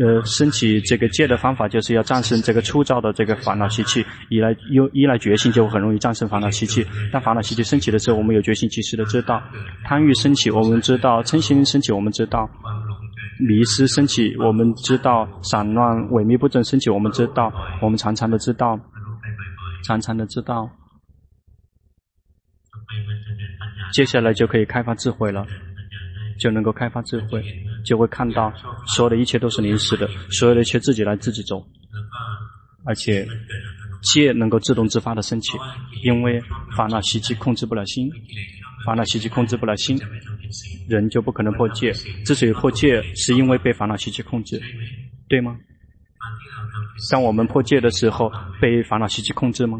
[0.00, 4.04] 呃，升起这个戒的方法，就是要战胜这个粗糙的这个烦恼习气。
[4.28, 6.86] 依赖又依赖决心，就很容易战胜烦恼习气。
[7.12, 9.42] 当烦恼习气升起的时候，我们有决心，及时的知道
[9.84, 12.48] 贪欲升起，我们知道嗔心升起，我们知道。
[13.38, 17.52] 迷失升起，我们知道；散乱、萎靡不振升起，我们知道。
[17.82, 18.78] 我们常常的知道，
[19.84, 20.70] 常常的知道。
[23.92, 25.46] 接下来就可以开发智慧了，
[26.40, 27.44] 就能够开发智慧，
[27.84, 28.52] 就会看到
[28.86, 31.64] 所有的一切都是临时的，所有的一切自己来自己走，
[32.84, 33.26] 而且
[34.02, 35.58] 戒能够自动自发的升起，
[36.04, 36.40] 因为
[36.76, 38.10] 烦恼习气控制不了心。
[38.86, 40.00] 烦恼习气控制不了心，
[40.88, 41.92] 人就不可能破戒。
[42.24, 44.62] 之所以破戒，是因为被烦恼习气控制，
[45.28, 45.56] 对吗？
[47.10, 49.78] 当我们破戒的时候，被烦恼习气控制吗？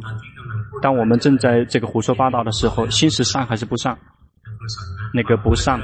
[0.83, 3.97] 当我们正在这个胡说八道的时候，心是善还是不善？
[5.15, 5.81] 那个不善，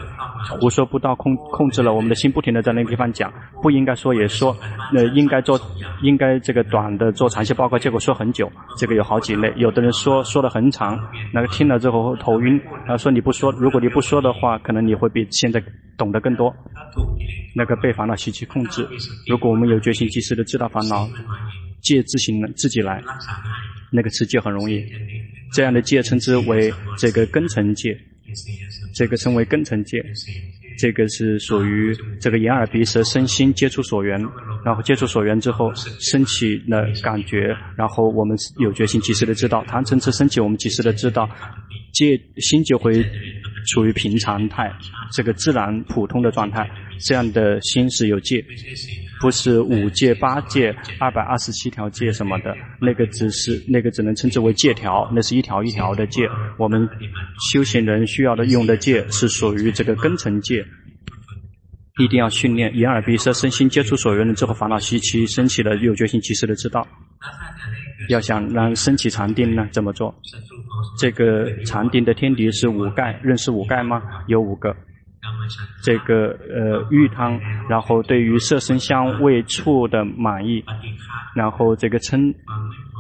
[0.59, 4.57] 胡说八道控控制了我们的心，不停的在那个地方讲，不应该说也说，
[4.95, 5.61] 呃，应该做，
[6.03, 10.99] 应该这个短的做长期报告，结果说很久，这个有好几类，有的人说说的很长，
[11.33, 15.63] 那个听了之后头晕，他说你不说，如果你不说的话，可能你会比现在
[15.97, 16.55] 懂得更多。
[17.55, 18.89] 那个被烦恼习气控制，
[19.29, 21.07] 如果我们有决心及时的知道烦恼，
[21.81, 23.03] 戒自行自己来，
[23.91, 24.83] 那个持戒很容易，
[25.53, 27.97] 这样的戒称之为这个根尘戒。
[28.95, 30.03] 这个称为根尘界，
[30.79, 34.19] 这个是属于这个眼耳鼻舌身心接触所缘，
[34.65, 41.29] 然后接触所缘之后升起了感觉，然后我们有决心及时的知道，谈层次升起，我们及时的知道，
[41.93, 43.05] 戒心就会
[43.69, 44.73] 处于平常态，
[45.13, 46.69] 这个自然普通的状态，
[47.01, 48.45] 这样的心是有戒。
[49.21, 56.29] 不是五戒八戒二百二十七条戒什么的，那个只是那个只能称之为戒条，那是一条一条的戒。
[56.59, 56.89] 我们
[57.53, 60.65] 修行人需要的用的戒是属于这个根尘戒，
[62.01, 66.85] 一定要训练眼耳鼻舌身心接触所缘的之后，烦恼习气升起了，有决心及时的知道。
[68.09, 70.15] 要想让升起禅定呢，怎么做？
[70.99, 74.03] 这个禅定的天敌是五盖，认识五盖吗？
[74.27, 74.75] 有五个。
[75.83, 77.39] 这个呃欲汤，
[77.69, 80.65] 然后对于色身香味触的满意，
[81.35, 82.35] 然后这个嗔，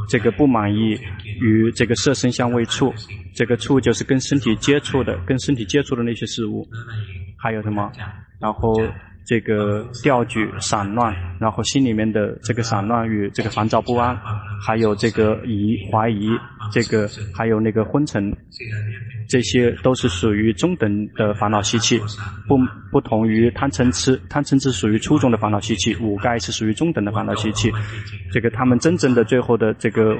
[0.09, 0.99] 这个不满意
[1.41, 2.95] 与这个色身香味触，
[3.35, 6.67] 这个触就是跟身体接触的，跟身体接触的那些事物，
[7.37, 7.91] 还有什么？
[8.39, 8.77] 然后。
[9.25, 14.19] 这个调举散乱，然后心里面的这个散乱与这个烦躁不安，
[14.67, 16.29] 还有这个疑怀疑，
[16.71, 18.35] 这个还有那个昏沉，
[19.29, 21.99] 这些都是属于中等的烦恼习气，
[22.47, 22.57] 不
[22.91, 27.73] 不同于贪嗔痴，贪嗔痴属于初中的烦恼习气，五盖是属于中等的烦恼习气。
[28.33, 30.17] 这个他们真正的最后的这个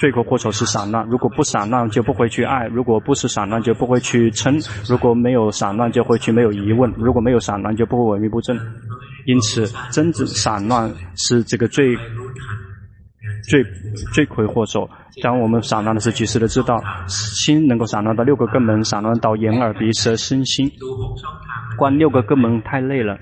[0.00, 8.58] 罪魁祸首是散乱，如果不散乱就不会去爱，如果不是散乱就不会去嗔，如果没有散乱就会去没有疑问，如果没有散乱就不会萎靡不振。
[9.24, 11.96] 因此，真正散乱是这个最
[13.48, 13.62] 罪
[14.12, 14.88] 罪魁祸首。
[15.22, 20.70] 当我们散乱的时候，及时的知道，心能够散乱到六个根本，散乱到眼耳鼻舌身心。
[21.76, 23.18] 关六个根本太累了，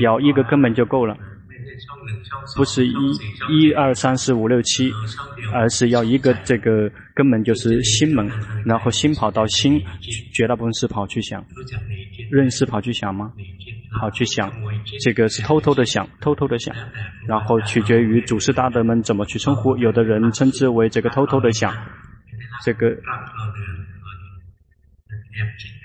[0.00, 1.16] 咬一个根本就够了。
[2.56, 2.92] 不是一
[3.48, 4.90] 一二三四五六七，
[5.52, 8.30] 而是要一个这个根本就是心门，
[8.64, 9.80] 然后心跑到心，
[10.32, 11.44] 绝大部分是跑去想，
[12.30, 13.32] 认识跑去想吗？
[14.00, 14.50] 跑去想，
[15.00, 16.74] 这个是偷偷的想，偷偷的想，
[17.26, 21.72] 然后取决于祖师大德们怎么去称呼，有的人称之为这个偷偷的想，
[22.64, 22.86] 这个。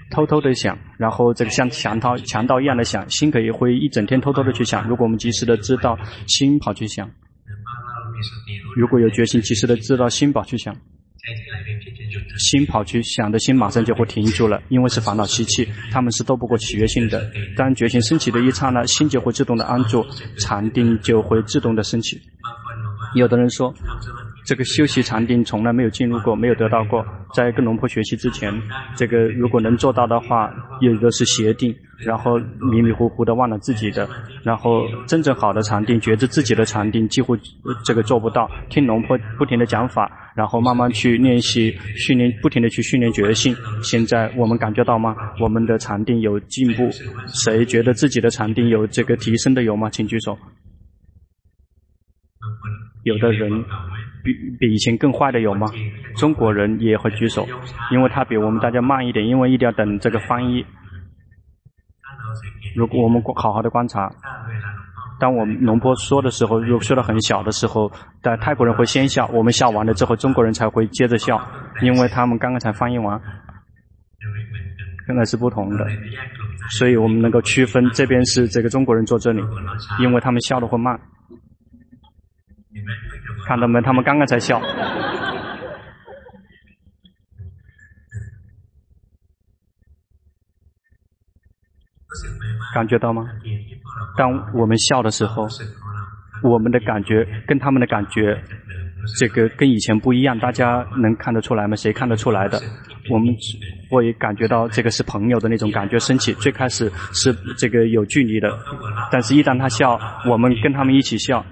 [0.10, 4.88] 偷偷的想，然后这个像强盗强盗一样的想，心可以会一整天偷偷的去想。
[4.88, 7.10] 如果我们及时的知道心跑去想，
[8.76, 10.76] 如果有决心及时的知道心跑去想，
[12.38, 17.30] 心跑去想的心马上就会停住了，因为是烦恼习气，他们是斗不过契约性的。
[17.56, 20.06] 当决心升起的一刹那，心就会自动的安住，
[20.40, 22.22] 禅定就会自动的升起。
[23.16, 23.74] 有的人说。
[24.48, 27.06] 这个修习禅定从来没有进入过，没有得到过。
[27.36, 28.50] 在跟龙婆学习之前，
[28.96, 32.40] 这个如果能做到的话，有的是邪定，然后
[32.72, 34.08] 迷迷糊糊的忘了自己的，
[34.44, 37.36] 然后真正好的禅定，觉知自己的禅定，几乎
[37.84, 38.50] 这个做不到。
[38.70, 43.54] 听龙婆不停的讲法，然后慢慢去练习训练，不停的去训练觉性。
[43.84, 45.14] 现在我们感觉到吗？
[45.42, 46.90] 我们的禅定有进步？
[47.28, 49.90] 谁觉得自己的禅定有这个提升的有吗？
[49.90, 50.38] 请举手。
[53.04, 53.52] 有的人。
[54.28, 55.68] 比比以前更坏的有吗？
[56.18, 57.48] 中国人也会举手，
[57.92, 60.66] 因为他比我们大家慢一点，因为一定要等这个翻译。
[62.76, 64.12] 如果我们好好的观察，
[65.18, 67.90] 当我们龙婆说的时候，如果说的很小的时候，
[68.22, 71.42] 但泰国人会先笑，我们笑完了之后，中国人才会接着笑，
[71.82, 73.18] 因为他们刚刚才翻译完，
[75.08, 75.88] 跟那是不同的，
[76.78, 79.42] 所以我们能够区分这边是这个中国人坐这里，
[80.02, 81.00] 因为他们笑的会慢。
[83.48, 83.80] 看到没？
[83.80, 84.60] 他们刚刚才笑，
[92.74, 93.24] 感觉到吗？
[94.18, 95.48] 当我们笑的时候，
[96.44, 98.38] 我们的感觉跟他们的感觉，
[99.18, 100.38] 这个跟以前不一样。
[100.38, 101.76] 大家能看得出来吗？
[101.78, 102.62] 谁看得出来的？
[103.10, 103.34] 我们
[103.90, 106.34] 会感觉到这个是朋友的那种感觉升起。
[106.34, 108.50] 最开始是这个有距离的，
[109.10, 109.98] 但是一旦他笑，
[110.30, 111.46] 我们跟他们一起笑。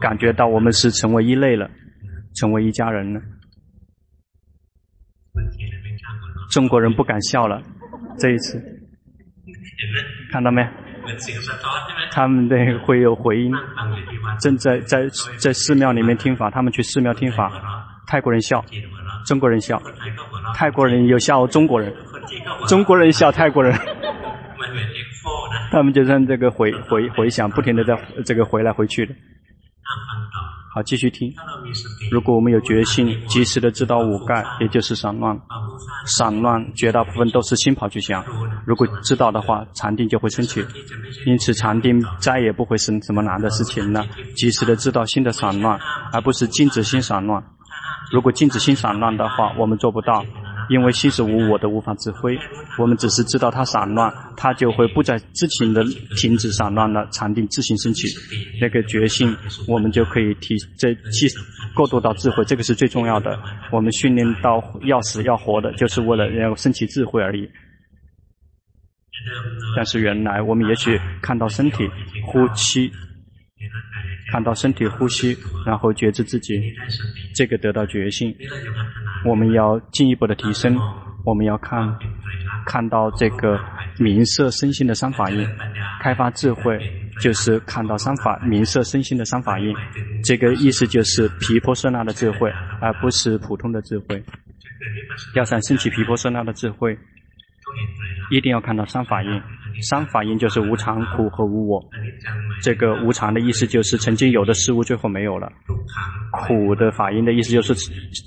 [0.00, 1.70] 感觉到我们是成为一类了，
[2.34, 3.20] 成为一家人了。
[6.50, 7.62] 中国人不敢笑了，
[8.18, 8.62] 这一次
[10.32, 10.66] 看到没？
[12.10, 13.52] 他们的会有回音。
[14.40, 15.06] 正在在
[15.38, 17.50] 在寺庙里面听法，他们去寺庙听法，
[18.06, 18.64] 泰国人笑，
[19.26, 19.82] 中国人笑，
[20.54, 21.92] 泰国人又笑中国人，
[22.68, 23.74] 中国人笑泰国人。
[25.70, 29.14] 他们就像这个回回回响，不停的在这个回来回去的。
[30.74, 31.32] 好，继续听。
[32.10, 35.40] 如果我们有决心，及时的知道五盖，也就是散乱，
[36.04, 38.22] 散乱绝大部分都是心跑去想。
[38.66, 40.62] 如果知道的话，禅定就会升起。
[41.24, 44.06] 因此，禅定再也不会是什么难的事情了。
[44.36, 45.80] 及时的知道心的散乱，
[46.12, 47.42] 而不是禁止心散乱。
[48.12, 50.22] 如果禁止心散乱的话，我们做不到。
[50.68, 52.38] 因为心是无我的，无法指挥。
[52.78, 55.82] 我们只是知道它散乱，它就会不再自行的
[56.16, 58.08] 停止散乱了，禅定自行升起。
[58.60, 59.34] 那个决心，
[59.66, 61.26] 我们就可以提这既
[61.74, 63.38] 过渡到智慧，这个是最重要的。
[63.72, 67.48] 我们训练到要死要活的，就是为了要升起智慧而已。
[69.74, 71.88] 但是原来我们也许看到身体
[72.24, 72.90] 呼吸，
[74.30, 76.54] 看到身体呼吸，然后觉知自己，
[77.34, 78.34] 这个得到决心。
[79.24, 80.78] 我们要进一步的提升，
[81.24, 81.96] 我们要看，
[82.64, 83.58] 看到这个
[83.98, 85.46] 明色身心的三法印，
[86.00, 86.78] 开发智慧
[87.20, 89.74] 就是看到三法明色身心的三法印，
[90.22, 92.50] 这个意思就是皮婆舍那的智慧，
[92.80, 94.22] 而不是普通的智慧。
[95.34, 96.96] 要想升起皮婆舍那的智慧，
[98.30, 99.42] 一定要看到三法印。
[99.82, 101.84] 三法印就是无常、苦和无我。
[102.62, 105.48] 这个无常的意思就是曾经有的事物最后没有了；
[106.32, 107.74] 苦的法印的意思就是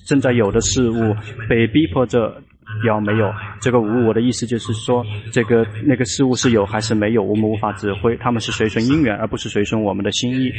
[0.08, 1.16] 正在有的事物
[1.50, 2.42] 被逼迫着。
[2.88, 10.50] 要没有这个无我的意思，就是说，这个那个事物是有还是没有，我们无法指挥，他们是随顺因缘，而不是随顺我们的心意。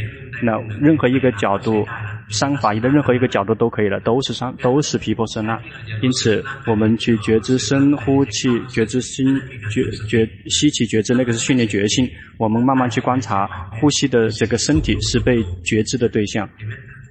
[0.43, 1.87] 那任何一个角度，
[2.29, 5.61] 三法医的任何一个角度都可以了，都是三，都是皮婆舍那。
[6.03, 9.39] 因此，我们去觉知深呼气，觉知心，
[9.71, 12.09] 觉觉吸气，觉知那个是训练觉性。
[12.39, 13.47] 我们慢慢去观察
[13.81, 16.49] 呼吸的这个身体是被觉知的对象。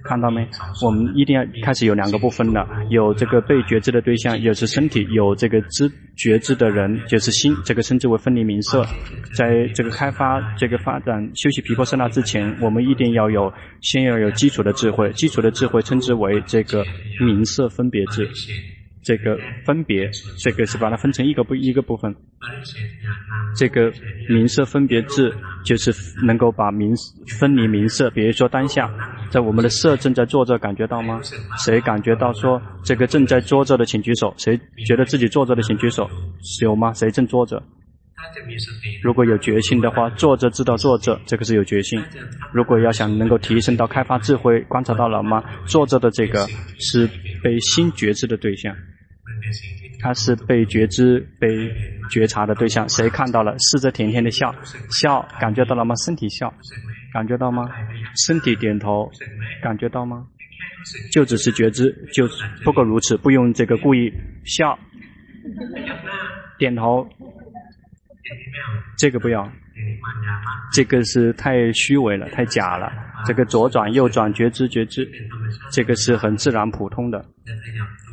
[0.04, 0.46] 看到没？
[0.84, 7.56] 我们一定要开始有两个部分了，有这个被觉知的对象，也是身体；有这个知觉知的人，就是心。
[7.64, 8.84] 这个称之为分离名色。
[9.36, 15.10] 在这个开发、这个发展、休息皮婆舍那之前，我们一定要有，先要有基础的智慧。
[15.12, 16.84] 基础的智慧称之为这个
[17.20, 18.28] 名色分别智。
[19.02, 22.14] 这个分别，这个是把它分成一个部一个部分。
[23.56, 23.92] 这个
[24.28, 25.32] 名色分别智，
[25.64, 25.92] 就是
[26.24, 26.94] 能够把名
[27.38, 28.10] 分离名色。
[28.10, 28.90] 比如说当下，
[29.30, 31.20] 在我们的色正在坐着，感觉到吗？
[31.64, 34.32] 谁感觉到说这个正在坐着的，请举手。
[34.38, 36.08] 谁觉得自己坐着的，请举手。
[36.62, 36.92] 有吗？
[36.94, 37.62] 谁正坐着？
[39.02, 42.00] 如果有决心的话，坐着知道坐着，这个是有决心。
[42.52, 45.42] 如果要想能够提升到开发智慧，观察到了吗？
[45.66, 46.46] 坐着的这个
[46.78, 47.08] 是
[47.42, 48.74] 被心觉知的对象。
[50.00, 51.48] 他是被觉知、被
[52.10, 52.88] 觉察的对象。
[52.88, 53.56] 谁看到了？
[53.58, 54.54] 试着甜甜的笑，
[55.00, 55.94] 笑，感觉到了吗？
[56.04, 56.52] 身体笑，
[57.12, 57.68] 感觉到吗？
[58.26, 59.10] 身体点头，
[59.62, 60.26] 感觉到吗？
[61.12, 62.28] 就只是觉知，就
[62.64, 64.12] 不过如此，不用这个故意
[64.44, 64.76] 笑，
[66.58, 67.08] 点头，
[68.98, 69.50] 这个不要。
[70.72, 72.90] 这个是太虚伪了，太假了。
[73.26, 75.08] 这个左转右转，觉知觉知，
[75.70, 77.24] 这个是很自然普通的。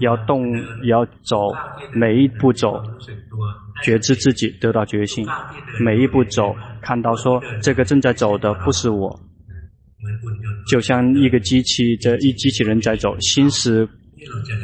[0.02, 0.44] 要动
[0.86, 1.52] 要走，
[1.94, 2.82] 每一步走，
[3.84, 5.28] 觉知自己得到觉性。
[5.80, 9.20] 每一步走，看到说这个正在走的不是我，
[10.70, 13.88] 就像一个机器这一机器人在走，心是。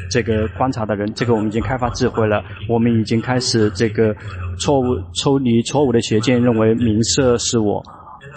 [0.09, 2.43] 这个观察的人，这个我们已经开发智慧了。
[2.67, 4.15] 我们已经开始这个
[4.59, 7.83] 错误抽离错误的邪见，认为名色是我。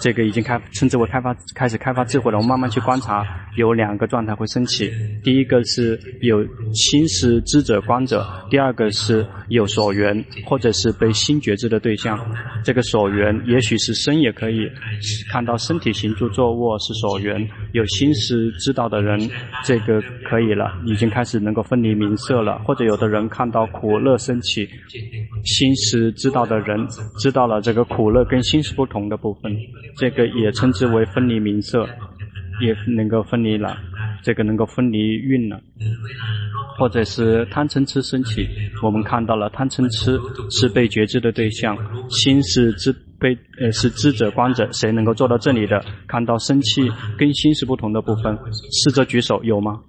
[0.01, 2.39] 这个已经开称之为开发开始开发智慧了。
[2.39, 3.25] 我慢慢去观察，
[3.57, 4.91] 有两个状态会升起。
[5.23, 12.19] 第一个是有心识知者观者，第二个是有所缘或者是被心觉知的对象。
[12.65, 14.69] 这个所缘也许是身也可以
[15.31, 19.19] 看到身体行住坐卧是所缘，有心识知道的人，
[19.65, 22.59] 这个可以了，已经开始能够分离名色了。
[22.61, 24.69] 或者有的人看到苦乐升起，
[25.45, 26.87] 心识知道的人
[27.19, 29.53] 知道了这个苦乐跟心是不同的部分。
[29.97, 31.89] 这个也称之为分离名色，
[32.61, 33.77] 也能够分离了，
[34.23, 35.61] 这个能够分离运了，
[36.79, 38.47] 或者是贪嗔痴升起，
[38.83, 40.19] 我们看到了贪嗔痴
[40.51, 41.77] 是被觉知的对象，
[42.11, 45.85] 心是知被呃是知者观者，谁能够做到这里的？
[46.07, 48.39] 看到生气跟心是不同的部分，
[48.85, 49.81] 试着举手，有吗？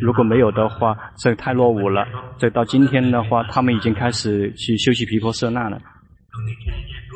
[0.00, 2.06] 如果没有的话，这太落伍了。
[2.38, 5.78] 这到今天的话，他们已经开始去修习毗婆舍那了。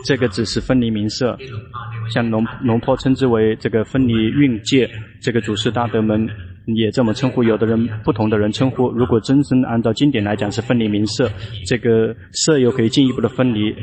[0.05, 1.37] 这个只是分离名色，
[2.13, 4.89] 像龙龙婆称之为这个分离运界。
[5.21, 6.29] 这个祖师大德们
[6.67, 8.91] 也这么称呼，有的人不同的人称呼。
[8.91, 11.31] 如果真正按照经典来讲，是分离名色，
[11.67, 13.75] 这个色又可以进一步的分离，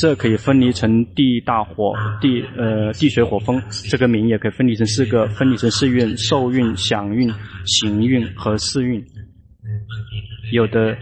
[0.00, 7.32] 色可以分离成地、大火、地呃地水火风，这个名也可以分离成四个，分离成四运：受运、想运、
[7.64, 9.04] 行运和识蕴。
[10.52, 10.96] 有的。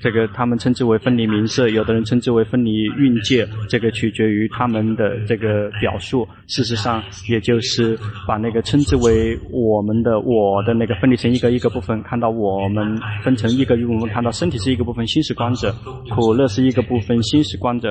[0.00, 6.28] 这个他们称之为分离名色，有的人称之为分离蕴界，这个取决于他们的这个表述。
[6.46, 15.72] 事实上，也就是把那个称之为我们的我的那个分离成一个一个部分，看到我们分成一个一个部分，看到身体是一个部分，心是观者；
[16.14, 17.90] 苦乐是一个部分，心是观者；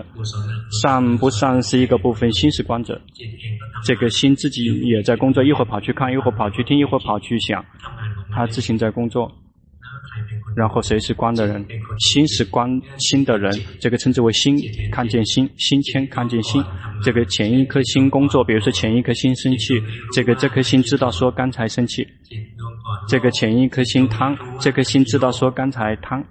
[0.81, 3.01] 善不善是一个部分，心是观者。
[3.83, 7.65] 这个心自己也在工作，一会儿跑去看，一会儿跑去听，一会儿跑去想，
[8.31, 9.29] 他自行在工作。
[10.57, 11.63] 然后谁是观的人？
[11.99, 14.57] 心是观心的人，这个称之为心，
[14.91, 16.63] 看见心，心牵看见心。
[17.03, 19.79] 这个前一颗心工作，比如说前一颗心生气，
[20.13, 22.07] 这个这颗心知道说刚才生气。
[23.07, 26.23] 这个前一颗心贪，这颗心知道说刚才贪，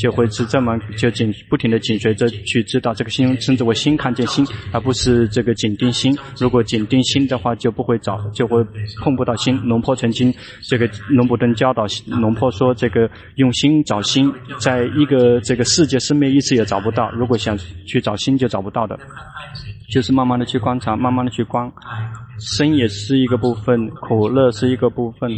[0.00, 6.16] 就会是这么就紧不停的紧随着去知道这个心称之为心看见心，而不是这个紧盯心。
[6.38, 8.64] 如果紧盯心的话，就不会找，就会
[9.02, 9.54] 碰不到心。
[9.64, 10.32] 龙坡曾经
[10.62, 17.10] 这个龙普顿教导龙坡说，这个用用心找心，在一个这个世界生灭意识也找不到。
[17.10, 18.96] 如果想去找心，就找不到的。
[19.92, 21.68] 就是慢慢的去观察，慢慢的去观，
[22.38, 25.28] 身也是一个部分，苦乐是一个部分，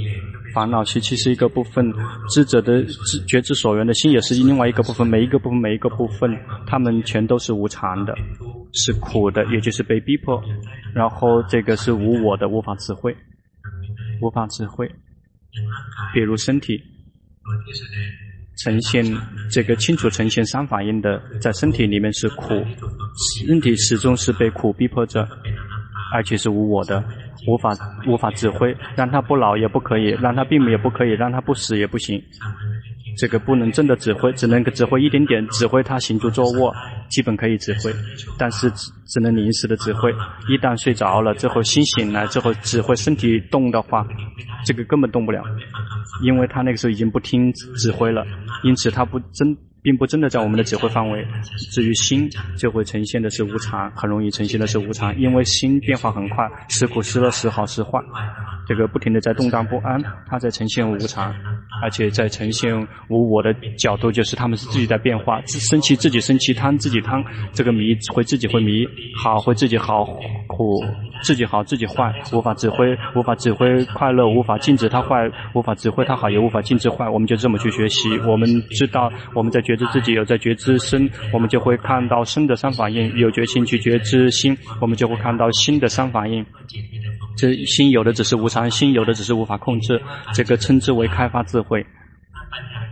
[0.53, 1.91] 烦恼习气是一个部分，
[2.29, 2.85] 智者的
[3.27, 8.15] 觉知所缘的心也是另外一个部分，每一个部分每一个部分，他们全都是无常的，
[8.75, 10.39] 是苦的，也就是被逼迫，
[10.95, 13.17] 然后这个是无我的，无法智慧，
[14.21, 14.87] 无法智慧，
[16.13, 16.79] 比如身体。
[18.59, 19.05] 呈现
[19.51, 22.49] 这个清楚呈现三反应的，在身体里面是苦，
[23.47, 25.27] 身体始终是被苦逼迫着，
[26.15, 27.03] 而且是无我的，
[27.49, 27.71] 无法
[28.07, 32.23] 无法指挥，让他不老也不可以，让他病也不可以，让他不死也不行。
[33.17, 36.75] 这个不能真的指挥，只能指挥一点点，指挥他行住坐卧，
[37.09, 37.93] 基本可以指挥，
[38.39, 40.11] 但是只只能临时的指挥。
[40.49, 44.07] 一旦睡着了之后，心醒来之后，指挥身体动的话，
[44.65, 45.43] 这个根本动不了，
[46.23, 48.25] 因为他那个时候已经不听指挥了，
[48.63, 49.57] 因此他不真。
[49.83, 51.27] 并不真的在我们的指挥范围。
[51.73, 58.01] 至于心，就会呈现的是无常，很容易呈现的是无常，因为心变化很快，时苦时乐，时好时坏，
[58.67, 61.35] 这个不停的在动荡不安，它在呈现无常，
[61.83, 62.77] 而且在呈现
[63.09, 67.23] 无我的角度，就是他们是自己在变化，自生气自己生气，贪自己贪，
[67.53, 70.05] 这个迷会自己会迷，好会自己好，
[70.47, 70.85] 苦
[71.25, 86.45] 自己好自己坏，无法指挥，无法指挥快乐，无法禁止它坏，无法指挥它好，也无法禁止坏，我们就这么去学习，我们知道我们在觉知自己有在觉知身，我们就会看到身的三反应；有决心去觉知心，我们就会看到心的三反应。
[87.39, 89.99] 这心有的只是无常，心有的只是无法控制，
[90.35, 91.85] 这个称之为开发智慧。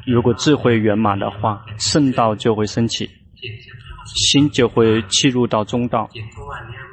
[0.06, 3.10] 如果智慧圆满的话，圣道就会升起，
[4.06, 6.08] 心就会契入到中道。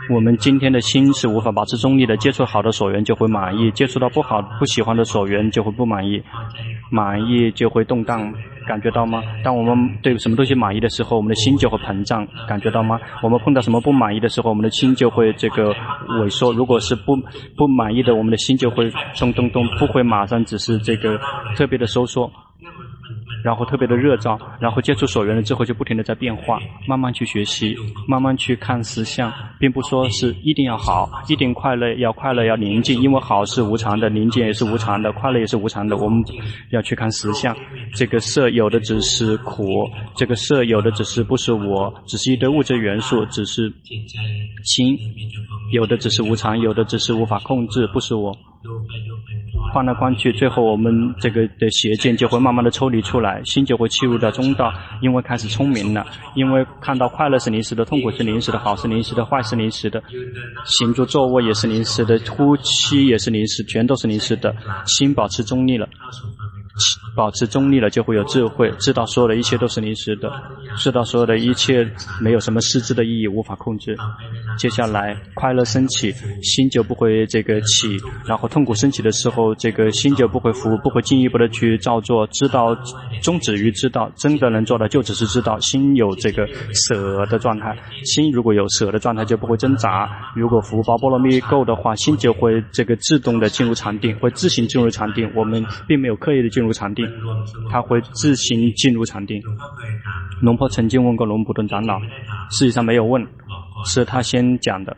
[0.10, 6.22] 我们今天的心是无法保持中立的，接触好的所缘就会满意，接触到不好不喜欢的所缘就会不满意，
[6.90, 8.34] 满意就会动荡，
[8.66, 9.22] 感觉到吗？
[9.44, 12.98] 当我们对什么东西满意的时候，我们的心就会膨胀，感觉到吗？
[13.22, 15.74] 我们碰到什么不满意的时候，我们的心就会这个
[16.22, 16.54] 萎缩。
[16.54, 17.14] 如果是不
[17.58, 18.90] 不满意的，我们的心就会
[19.20, 21.20] 咚咚咚，不会马上只是这个
[21.58, 22.32] 特别的收缩。
[23.48, 27.74] 然后特别的热燥，然后接触所缘了之后就不停的在变化，慢慢去学习，
[28.06, 35.96] 慢慢去看实相，并不说是一定要好，一定快乐，要快乐要宁静，因为好是无常的，宁静也是无常的，快乐也是无常的。
[35.96, 36.22] 我们
[36.72, 37.56] 要去看实相，
[37.96, 43.72] 这个色有的只是苦，这个色有的只是不是我，只是一堆物质元素，只是
[44.66, 45.00] 心，
[45.72, 48.38] 有的只是无常，有的只是无法控制，不是我。
[49.74, 56.06] 换来换去，最后我们这个的邪见就会慢慢的抽离出来，心就会进入到中道，因为开始聪明了，
[56.36, 60.02] 因为看到快乐是临时的，痛苦是临时的，好是临时的，坏是临时的，
[60.66, 64.56] 行住坐卧也是临时的，呼吸也是临时，全都是临时的，
[64.86, 65.88] 心保持中立了。
[67.16, 70.32] 保持中立了，就会有智慧，知道所有的一切都是临时的，
[70.78, 71.90] 知道所有的一切
[72.22, 73.96] 没有什么实质的意义，无法控制。
[74.58, 76.12] 接下来快乐升起，
[76.42, 82.26] 心就不会这个起；然后痛苦升起的时候，这个心就不会浮，不会进一步的去照做。
[82.28, 82.76] 知道
[83.22, 85.60] 终止于知道，真的能做的就只是知道。
[85.60, 90.10] 心有这个舍的状态，心如果有舍的状态，就不会挣扎。
[90.36, 95.32] 如果福报波罗蜜够的话，心就会这个自动的进入禅定，会自行进入禅定。
[95.36, 97.06] 我们并没有刻意的进入禅定。
[97.70, 99.42] 他会自行进入禅定。
[100.42, 102.00] 龙婆曾经问过龙普顿长老，
[102.52, 103.26] 实际上没有问，
[103.86, 104.96] 是他先讲的。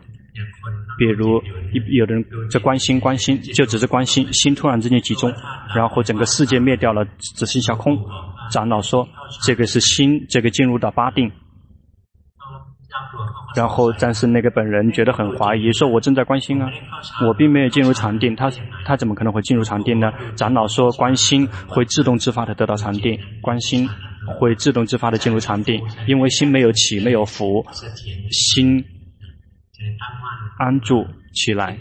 [0.98, 1.42] 比如，
[1.90, 5.32] 有的人在关心关心，就只是关心，心突然之间集中，
[5.74, 7.04] 然后整个世界灭掉了，
[7.36, 7.98] 只剩下空。
[8.50, 9.08] 长老说，
[9.42, 11.30] 这个是心，这个进入到八定。
[13.56, 16.68] 然后，但是那个本人觉得很怀疑，说我正在关心啊，
[17.26, 18.50] 我并没有进入禅定，他
[18.84, 20.12] 他怎么可能会进入禅定呢？
[20.36, 23.88] 长老说，关心会自动自发的得到禅定，关心
[24.38, 27.66] 会自动自发的进入禅定，因为心没有起，没有伏，
[28.30, 28.84] 心。
[30.58, 31.78] 安住起来，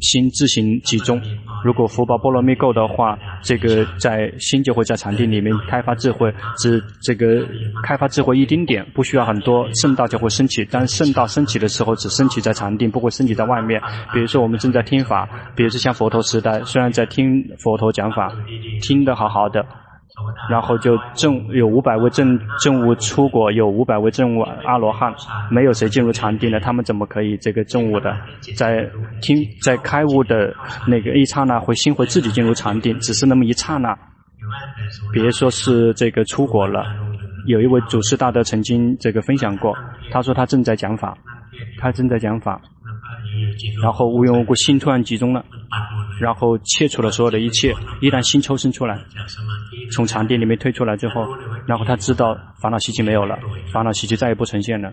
[0.00, 1.20] 心自行集中。
[1.64, 6.32] 如果福报波罗蜜够的话，这个在心就会在禅定里面开发智慧。
[6.58, 7.46] 只这个
[7.82, 10.64] 开发智慧一丁点，不需要很多，圣道就会升起。
[10.70, 13.80] 但圣道升起的时候，只升起在禅定，不会升起在外面。
[14.12, 18.32] 比如说我们正在听法，比如说像佛陀时代，虽然在听佛陀讲法，
[18.82, 19.64] 听得好好的。
[20.50, 25.14] 然后就证有五百位证证悟出国，有五百位证悟阿罗汉，
[25.50, 28.16] 没有谁进入禅定的，他们怎么可以这个证悟的？
[28.56, 28.88] 在
[29.20, 30.54] 听在开悟的
[30.86, 33.96] 那个一刹那，会心会自己进入禅定，只是那么一刹那。
[35.12, 36.84] 别说是这个出国了，
[37.46, 39.76] 有一位祖师大德曾经这个分享过，
[40.10, 41.16] 他说他正在讲法，
[41.78, 42.60] 他正在讲法。
[43.82, 45.44] 然后无缘无故心突然集中了，
[46.20, 47.74] 然后切除了所有的一切。
[48.00, 48.98] 一旦心抽身出来，
[49.92, 51.26] 从禅定里面退出来之后，
[51.66, 53.38] 然后他知道烦恼习气没有了，
[53.72, 54.90] 烦恼习气再也不呈现了。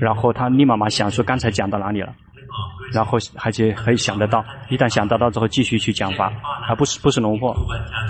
[0.00, 2.12] 然后他立马马想说刚才讲到哪里了，
[2.92, 6.32] 然后而且可以想得到，一旦想得到之后继续去讲法，
[6.68, 7.54] 而不是不是龙婆，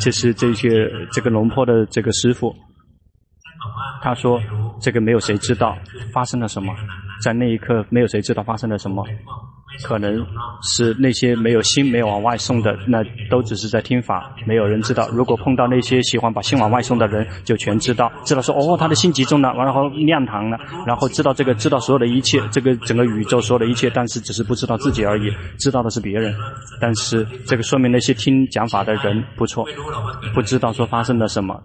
[0.00, 2.54] 这是这些这个龙婆的这个师傅。
[4.02, 4.40] 他说
[4.80, 5.76] 这个没有谁知道
[6.12, 6.74] 发生了什么。
[7.22, 9.04] 在那一刻，没有谁知道发生了什么，
[9.84, 10.24] 可能
[10.62, 15.08] 是那些没有心、没有往外送的，那都只是在听法，没有人知道。
[15.10, 26.34] 如果碰到那些喜欢把心往外送的人，就全知道，知道说哦，他的心集中了，然后亮堂了，然后知道这个，知道所有的一切，这个整个宇宙所有的一切，但是只是不知道自己而已，知道的是别人。
[26.80, 29.64] 但是这个说明那些听讲法的人不错，
[30.34, 31.62] 不知道说发生了什么，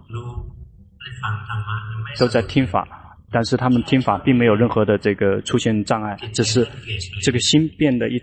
[2.18, 2.86] 都在听法。
[3.30, 6.66] 但是他们听法并没有任何的这个出现障碍，只是
[7.22, 8.18] 这个心变得一，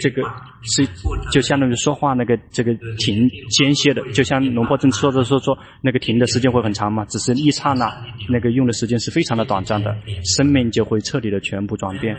[0.00, 0.22] 这个
[0.62, 0.86] 是
[1.30, 7.90] 就相当于说话那个这个停间歇的，就像龙婆正说着说说那个停的时间会很长嘛，只是一刹那，
[8.28, 9.96] 那个用的时间是非常的短暂的，
[10.36, 12.14] 生命就会彻底的全部转变，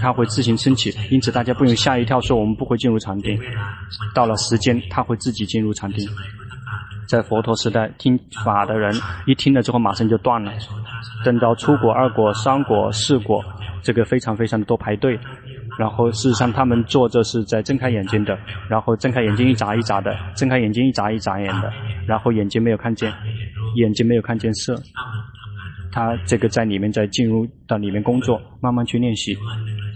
[0.00, 3.38] 它会自行升起，因此大家不用吓一跳说我们不会进入禅定，
[4.14, 6.08] 到了时间它会自己进入禅定。
[7.08, 8.94] 在佛陀时代听法的人，
[9.26, 10.52] 一听了之后马上就断了。
[11.24, 13.42] 等到初果、二果、三果、四果，
[13.82, 15.18] 这个非常非常的多排队。
[15.78, 18.36] 然后事实上他们坐着是在睁开眼睛的，
[18.68, 21.72] 然后睁开眼睛一眨一眨的，睁开眼睛一眨一眨眼的，
[22.06, 23.12] 然后眼睛没有看见，
[23.76, 24.74] 眼睛没有看见色。
[25.92, 29.36] 他这个在里面在进入到里面工作，慢慢去练习，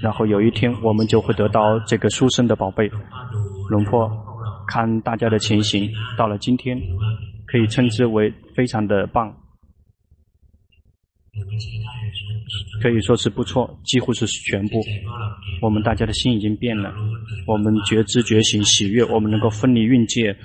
[0.00, 2.90] 然后有一天我们就会得到这个殊胜的宝贝，
[3.68, 4.10] 龙婆。
[4.66, 6.80] 看大家的情形，到了今天，
[7.46, 9.34] 可以称之为非常的棒，
[12.82, 14.80] 可以说是不错，几乎是全部。
[15.60, 16.92] 我们大家的心已经变了，
[17.46, 20.36] 我们觉知觉醒喜悦，我们能够分离运界。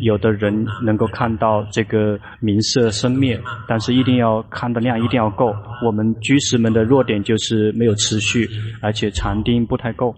[0.00, 5.54] 有的人能够看到这个名色生灭，但是一定要看的量一定要够。
[5.84, 8.48] 我们居士们的弱点就是没有持续，
[8.80, 10.14] 而且禅定不太够。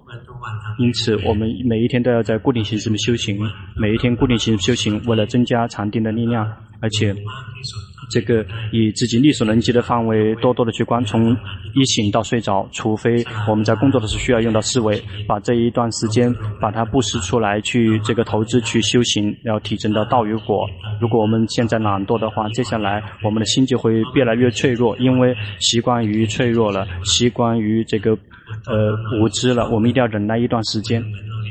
[0.78, 3.38] 因此，我们每一天都要在固定形式的修行，
[3.76, 6.46] 每一天固定形式修行，为了增加禅定的力量，
[6.80, 7.14] 而且。
[8.10, 11.36] 这个以自己力所能及的范围，多多的去观，从
[11.74, 20.68] 一醒到睡着，除非我们在工作的时候需要用到思维，把这一段时间把它布施出来，去这个投资去修行，要提升到道与果。
[21.00, 28.10] 如果我们现在懒惰的话，接下来我们的心就会越来越脆弱，因为习惯于脆弱了，习惯于这个
[28.66, 29.70] 呃无知了。
[29.70, 31.02] 我们一定要忍耐一段时间。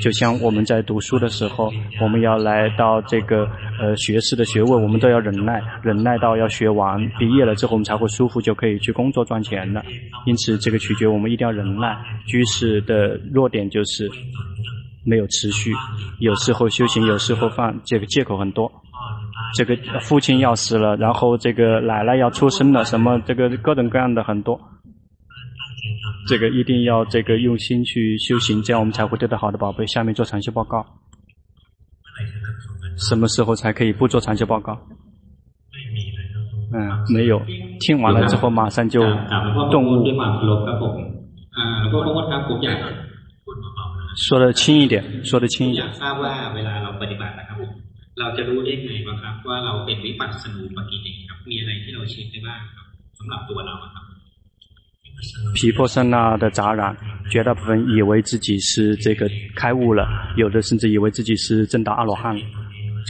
[0.01, 1.71] 就像我们在读书的时候，
[2.01, 3.47] 我们要来到这个
[3.79, 9.83] 呃学士的学位，我们都要忍耐，忍耐到要学完，毕业了之后我们才会舒服，就可以去工作赚钱了。
[10.25, 11.97] 因此，这个取决我们一定要忍耐。
[12.25, 14.09] 居士的弱点就是
[15.05, 15.73] 没有持续，
[16.19, 18.71] 有时候修行，有时候放，这个借口很多。
[19.55, 24.59] 这个父亲要死了，然后这个奶奶要出生了，什么这个各种各样的很多。
[26.28, 29.86] 这个一定要这个用心去修行，这样我们才会得到好的宝贝。
[29.88, 30.86] 下面做禅修报告，
[32.97, 34.80] 什么时候才可以不做禅修报告？
[36.72, 37.41] 嗯，没有。
[37.80, 39.01] 听完了之后马上就。
[44.15, 45.88] 说的轻一点，说的轻一点。
[55.55, 56.95] 毗婆舍那的杂染，
[57.30, 60.07] 绝大部分以为自己是这个开悟了，
[60.38, 62.36] 有的甚至以为自己是正道阿罗汉，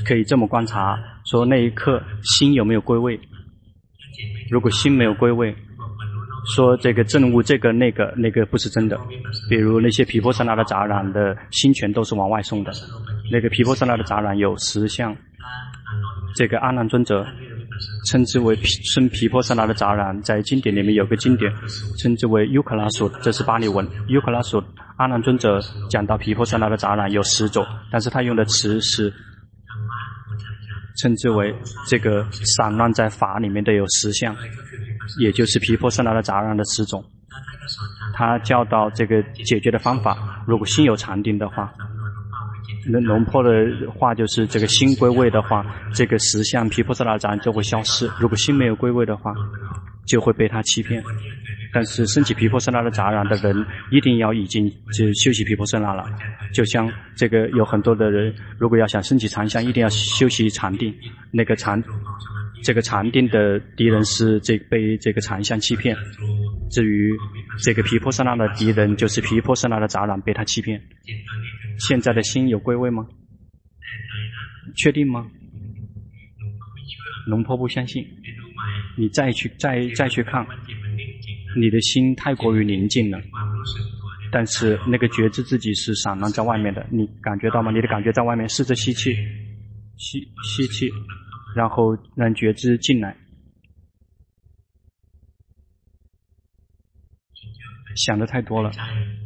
[0.06, 3.20] 可以这么观察，说那一刻心有没有归位？
[4.50, 5.56] 如果心没有归位，
[6.56, 9.00] 说这个证悟这个那个那个不是真的。
[9.50, 12.72] 比如那些毗婆舍那的杂染的心全都是往外送的，
[13.32, 15.16] 那个毗婆舍那的杂染有十相，
[16.36, 17.26] 这个阿难尊者。
[18.06, 21.52] 称之为生毗婆舍那的杂染，在经典里面有个经典，
[21.98, 23.88] 称之为优克拉索，这是巴利文。
[24.08, 24.64] 优克拉索，
[24.98, 25.60] 阿难尊者
[25.90, 29.14] 讲到毗婆舍那的杂染有十种，但是他用的词是
[31.02, 31.56] 称之为
[31.88, 34.36] 这个散乱在法里面的有十项，
[35.20, 37.04] 也就是毗婆舍那的杂染的十种。
[38.14, 41.74] 他教导这个解决的方法，如果心有禅定的话。
[42.92, 43.50] 那龙婆的
[43.92, 45.64] 话就是，这个心归位的话，
[45.94, 49.34] 这个实相毗婆舍那杂染就会消失；如果心没有归位的话，
[50.06, 51.04] 就会被他欺骗。
[51.72, 56.04] 但是升起毗婆舍那的杂染的人，一定要已经就休息毗婆舍那了。
[56.52, 60.92] 就像这个有很多的人，如果要想升起禅相，一定要休息禅定。
[61.30, 61.84] 那个禅，
[62.64, 65.96] 这个禅定的敌人是这被这个禅相欺骗。
[66.72, 67.12] 至于
[67.64, 70.82] 这个毗婆舍那的敌人，就是毗婆舍那的杂染被他欺骗。
[71.80, 73.08] 现在的心有归位吗？
[74.76, 75.30] 确定吗？
[77.26, 78.06] 龙婆不相信。
[78.98, 80.46] 你再去再再去看，
[81.58, 83.22] 你的心太过于宁静了。
[84.32, 87.72] 但是那个觉知自己是散乱在外面的，你感觉到吗？
[87.72, 89.16] 你的感觉在外面，试着吸气，
[89.98, 90.90] 吸吸气，
[91.56, 93.16] 然后让觉知进来。
[97.96, 98.72] 想的太多了，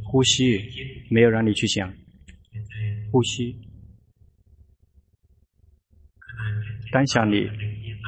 [0.05, 0.57] 呼吸
[1.09, 1.93] 没有让你去想。
[3.13, 3.55] 呼吸，
[6.91, 7.47] 当下你，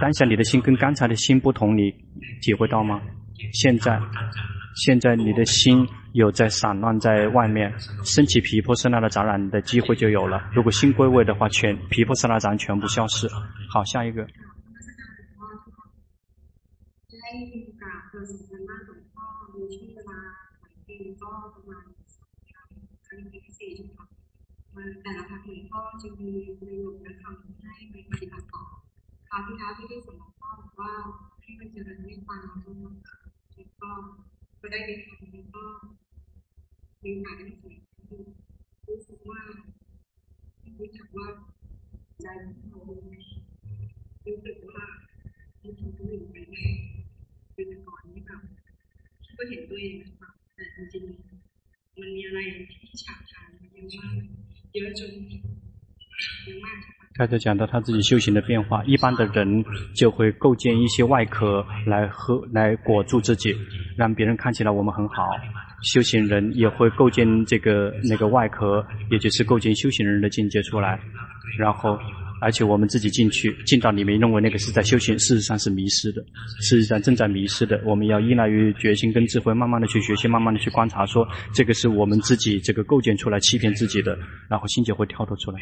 [0.01, 1.91] 当下你的心跟刚才的心不同，你
[2.41, 2.99] 体会到吗？
[3.53, 4.01] 现在，
[4.83, 7.71] 现在你的心有在散乱在外面，
[8.03, 10.49] 升起皮婆舍那的杂染的机会就有了。
[10.55, 13.27] 如果心归位的话，全皮婆舍那杂染全部消失。
[13.69, 14.25] 好，下一个。
[25.01, 28.65] แต่ละพักหนึ่งก็จะมีประโยชน์และคำให้ไปปฏิบัติต่อ
[29.27, 30.49] คราวที่แล้วที่ได้ส่งข้อ
[30.81, 30.93] ว่า
[31.41, 32.95] ให้มันเจริญเมตตาทั้งหมด
[33.55, 33.89] แล้วก็
[34.61, 35.63] ก็ได้ในทางนี้ก็
[37.03, 37.77] มีโอกาสได้สวย
[38.87, 39.41] รู้สึกว่า
[40.79, 41.27] รู้จักว่า
[42.21, 42.79] ใจของเรา
[44.25, 44.83] รู้สึกว่า
[45.59, 46.37] ที่ทำตัวเองไป
[47.53, 48.41] เป็นก่อนนี่แบบ
[49.37, 49.93] ก็เห็นตัวเอง
[50.55, 52.39] แต่จริงๆมันมีอะไร
[52.73, 54.44] ที่ฉาบฉานยอะมาก
[57.17, 59.63] 他在讲到他自己修行的变化，一般的人
[59.95, 63.55] 就会构建一些外壳来和来裹住自己，
[63.97, 65.29] 让别人看起来我们很好。
[65.81, 70.99] 修行人也会构建这个那个外壳，也就是构建修行人的境界出来，
[71.57, 71.97] 然后。
[72.45, 76.21] 而且我们自己进去，进到里面，认为那个是在修行，事实上是迷失的，
[76.61, 77.81] 事实上正在迷失的。
[77.83, 84.15] 我们要依赖于决心跟智慧，慢慢的去学习，慢慢的去观察，说这个是我们自己这个构建出来欺骗自己的，
[84.47, 85.59] 然后心就会跳脱出来，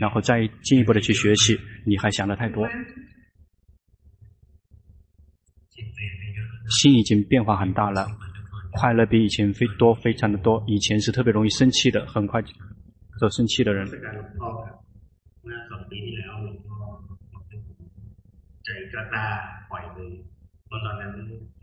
[0.00, 1.56] 然后再进一步的去学习。
[1.86, 2.66] 你还想的太多，
[6.80, 8.08] 心已经变化很大了，
[8.72, 10.60] 快乐比以前非多，非常的多。
[10.66, 12.42] 以前是特别容易生气的，很快
[13.20, 13.86] 就生气的人。
[15.90, 16.78] ปีที่แล้วหลวงพ่อ
[18.64, 19.24] ใจกระตา
[19.70, 20.12] ปล่อยเลย
[20.66, 21.12] เพราะตอนนั้น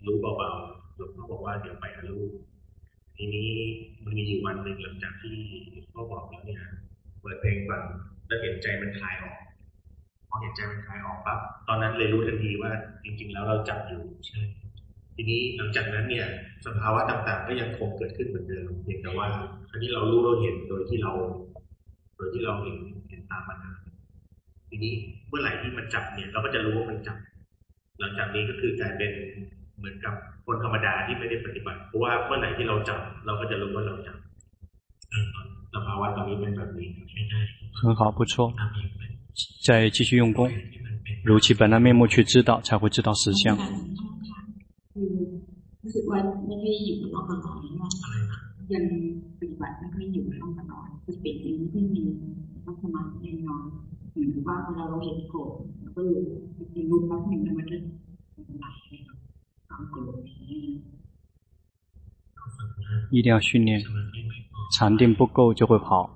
[0.06, 2.32] รู้เบาๆหลวงพ่อบอกว่าเดี๋ยวไปกับลูก
[3.18, 3.50] ทีนี้
[4.04, 5.38] มันมีอยู่วันหนึ่งหลังจากที่
[5.72, 6.62] หลวงพ่อบอกแล้วเนี่ย
[7.22, 7.84] เปิดเพลงฟัง
[8.28, 9.38] แล้วเห็นใจมันคลายออก
[10.30, 12.72] พอเห็นใจมันคลายออกปั๊บตอนนั้นเลยรู้ทันทีว่า
[13.04, 14.42] จริง ๆ แล้วเราจับอยู่ใช่
[15.16, 16.26] ทีนี้หลังจากนั้นเนี่ย
[16.66, 19.28] สภาวะต่างๆ ก็ยังคงเกิดขึ้นเหมือนเดิมเพียงแต่ว่า
[19.70, 21.12] ครั้นี้เรารู้เราเห็นโดยที่เรา
[22.16, 23.60] โดยที่เราเห็นตามมัน
[24.69, 24.93] ทีนี้
[25.29, 27.17] เมื่อไหร่ที่มันจับเนี่ย เราก็จะรู้ว่ามันจับ
[28.01, 29.11] หลังจากนี้ก็คือกลายเป็น
[29.79, 30.15] เหมือนกับ
[30.47, 34.17] คนธรรมดาที่ไม่ได้ปฏิบัติ เพราะว่าเมื่อไหร่ที่เราจับ เราก็จะรู้ว่าเราจับ
[35.75, 36.89] สภาวะตอนนี้เป็นแบบนี้
[37.79, 38.35] 很好，不错。
[39.67, 40.41] 再继续用功，
[41.25, 43.43] 如其本来面目去知道，才会知道实相。
[45.83, 47.89] รู้สึกว่าไม่ได้อยู่กับตลอดว่า
[48.75, 48.85] ยัง
[49.39, 52.03] ปฏิบัติไม่ค่อยอยู่กับตลอดสติยังไม่มี
[52.67, 53.63] ลักษณะแน่นอน
[54.17, 55.53] หรือว่าเวลาเราเห็นโกรธ
[55.97, 56.21] ก็อยู่
[56.73, 57.77] ในรูปลักษณ์หนึ่งแล้วมันจะ
[58.61, 58.75] หลับ
[59.69, 60.17] ความโกรธ
[63.11, 63.83] 一定要训练，
[64.75, 66.11] 禅定不够就会跑。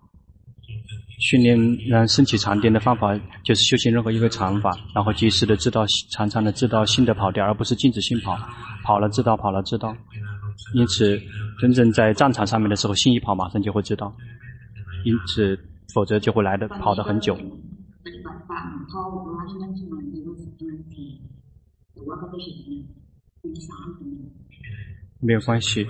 [1.18, 8.36] 训练让升起禅定的方法，就是修行任何一个禅法，然后及时的知道，常常的知道心的跑掉，而不是静止心跑。
[8.84, 9.96] 跑了知道，跑了知道。
[10.74, 11.18] 因此，
[11.58, 14.14] 真正在战场上面的时候，心一跑，马上就会知道。
[15.04, 15.58] 因此，
[15.94, 17.36] 否则就会来的跑得很久。
[25.19, 25.85] 没有关系，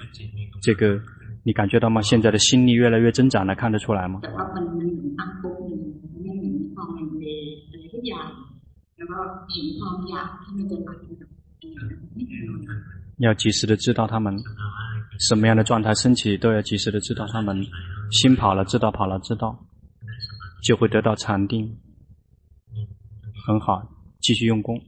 [0.62, 0.99] 这个
[1.43, 2.01] 你感觉到吗？
[2.01, 4.20] 现在的心力越来越增长了，看得出来吗？
[13.18, 14.36] 要及时的知道他们
[15.20, 17.64] 什么样的状态升起，都要及时的知道他们
[18.12, 19.66] 心跑了，知道跑了，知道
[20.64, 21.78] 就会得到禅定，
[23.46, 23.86] 很好，
[24.20, 24.82] 继续用功。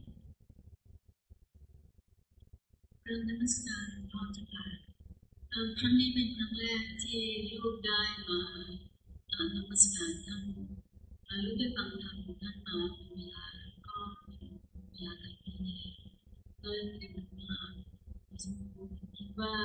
[19.39, 19.57] ว่า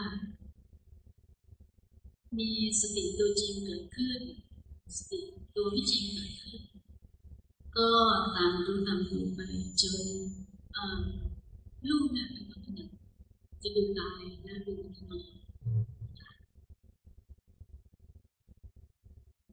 [2.38, 2.50] มี
[2.80, 4.20] สติตัวจริงเกิดขึ้น
[4.96, 5.20] สติ
[5.56, 6.60] ตัวที่จริงเกิดขึ้น
[7.79, 7.91] ก็
[8.35, 9.39] ตามรู้ตามรู้ไป
[9.81, 10.01] จน
[11.89, 12.89] ลูกเนี่ยเป็นคนถนัด
[13.63, 15.13] จะดูกายและดูธรรม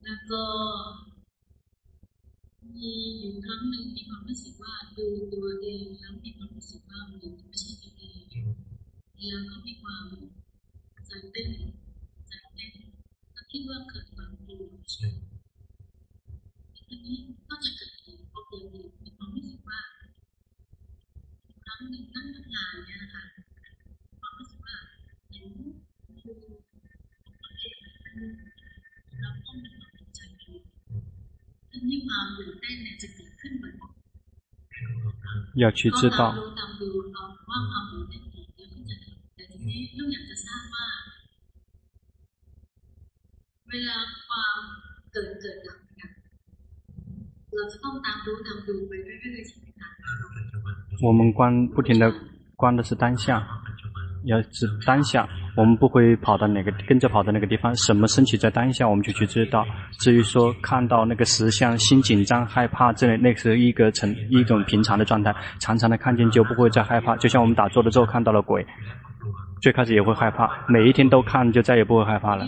[0.04, 0.42] แล้วก็
[2.74, 7.18] มีอยู่ครั้งหนึ่งมีความรู้สึกว่าดูตัวเองแล้วมีความรู้สึกว่ามัน
[7.48, 8.20] ไม่ใช่ตัวเอง
[9.28, 10.04] แล้วก็มีความ
[11.06, 11.50] ใจเต้น
[12.28, 12.72] ใจเต้น
[13.34, 14.64] ก็คิดว่าเกิดความกลัว
[16.88, 17.18] ทีนี้
[17.48, 17.95] ก็จะเกิด
[18.55, 19.79] อีกพอเกิดอีกมีความรู้สึกว่า
[21.65, 23.23] ครั้งหนึ่งนั่งทำงานเนี่ยนะคะ
[24.19, 24.75] ความรู้สึกว่า
[25.29, 25.45] เห็น
[26.21, 26.39] คือ
[29.19, 30.59] เราต้องมีความใจกลัว
[31.71, 36.21] ทีนี้ความตื่นเต้นเนี่ยจะเกิดขึ้นบ่อยๆ要去知道。
[36.59, 38.21] ตามดูเอาว่าความตื่นเต้น
[39.67, 40.87] นี้ลูกอยากจะทราบว่า
[43.69, 43.97] เวลา
[44.27, 44.57] ความ
[45.11, 45.77] เกิดเกิดดับ
[47.55, 49.87] เนี่ยเราจะต้องตามรู้ตามดูไปเรื่อยๆใช่ไหมคะ
[51.05, 51.41] 我们观
[51.75, 52.03] 不停的
[52.61, 53.25] 观的是当下，
[54.31, 55.27] 要是当下，
[55.57, 59.65] 我们不会跑到哪个跟着跑到那个地方，什么升起在当下，我们就去知道。
[59.99, 67.15] 至于说看到那个实相，心紧张害怕，这那是一个成一种平常的状态，常常的看见就不会再害怕。
[67.17, 68.65] 就像我们打坐的时候看到了鬼。
[69.63, 72.45] 最开始也会害怕，每一天都看，就再也不会害怕了。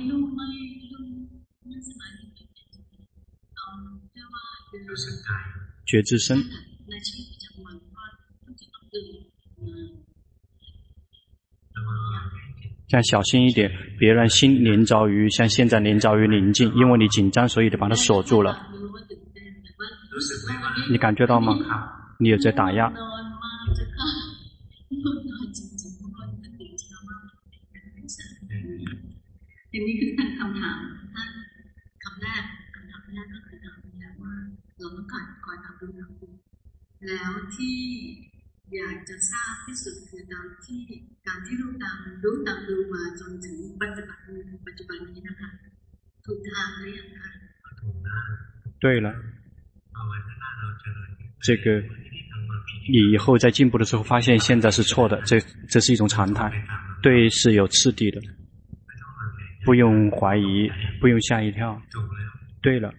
[5.86, 6.36] 觉知身，
[12.89, 18.66] 这样小心一点，别让心连着于像现在连着于宁静，因为你紧张，所以得把它锁住了。
[20.91, 21.55] 你感觉到吗？
[22.18, 22.93] 你有在打压。
[34.97, 36.34] เราต้องการคอยตามรู้ตามรู้
[37.08, 37.78] แล้วที่
[38.76, 40.82] อยากจะทราบที่สุดคือตามที่
[41.28, 44.20] การที่รู้ตามรู้ตามดูมาจนถึงปัจจุบัน
[44.68, 45.49] ปัจจุบันนี้นะคะ
[46.26, 47.30] ถูกทางหรือยังคะ
[48.84, 49.14] 对了，
[51.41, 51.66] 这个
[52.93, 55.39] 你以后在进步的时候发现现在是错的，这
[55.70, 56.51] 这是一种常态，
[57.01, 58.22] 对是有次第的。
[59.66, 61.82] 不用怀疑，不用吓一跳。
[62.62, 62.93] 对了，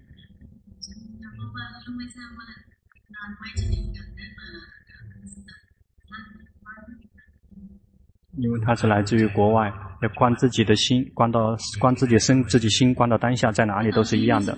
[8.37, 9.69] 因为他是来自于国外，
[10.01, 14.57] 要观自己的心，观到观自己身，自己心观到当下，在哪里都是一样的。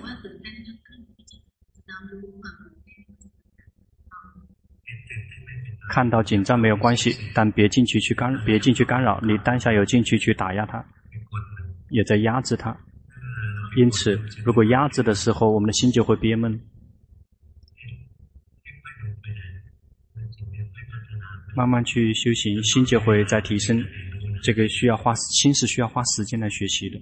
[5.90, 10.84] 看到紧张没有关系，但别进去去干，别进去干扰，你当下有进去去打压他。
[11.90, 12.74] 也在压制它，
[13.76, 16.58] 因此，如果压制的时候，我们的心就会憋闷。
[21.54, 23.84] 慢慢去修行，心就会在提升。
[24.42, 26.98] 这个需要花心是需要花时间来学习的。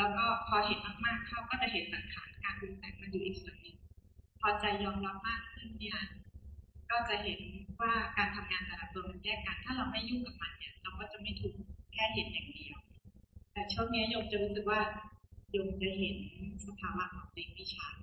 [0.00, 3.76] ล้วก็พอเห็นมากๆเข้าก็จะเห็นสังขารการปรุงแต่งมันอยู่อีกส่วนหนึ่ง
[4.40, 5.98] พอใจยอมรับมากขึ้นเนี่ย
[6.90, 7.40] ก็จะเห็น
[7.80, 11.54] ว่าการทำงานแต่ละตัวมันแยกกัน ถ้าเราไม่ยุ่งกับมันเนี่ยเราก็จะไม่ถูก
[11.92, 12.78] แค่เห็นอย่างเดียว
[13.52, 14.80] แต่ช่วงนี้โยมจะรู้สึกว่า
[15.52, 16.16] โยมจะเห็น
[16.66, 17.94] สภาวะของตัวเองไม่ชัด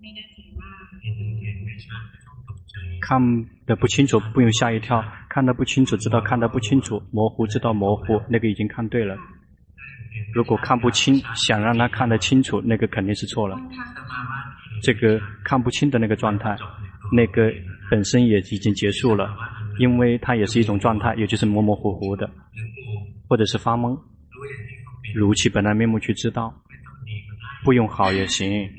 [0.00, 0.70] ไม่แน่ใจว่า
[1.02, 2.74] เห็นเห็นไม่ชัดไม่ต้องตกใจ
[3.06, 3.08] 看
[3.68, 4.88] 的不清楚，不用吓一跳；
[5.32, 9.12] 看的不清楚，知道看的不清楚；模糊，知道模糊，那个已经看对了。
[10.35, 13.57] 如果看不清，想让他看得清楚，那个肯定是错了。
[14.83, 16.57] 这个看不清的那个状态，
[17.13, 17.49] 那个
[17.89, 19.33] 本身也已经结束了，
[19.79, 22.29] 因为它也是一种状态，也就是模模糊糊的，
[23.29, 23.97] 或者是发懵。
[25.15, 26.53] 如其本来面目去知道，
[27.63, 28.69] 不用好也行。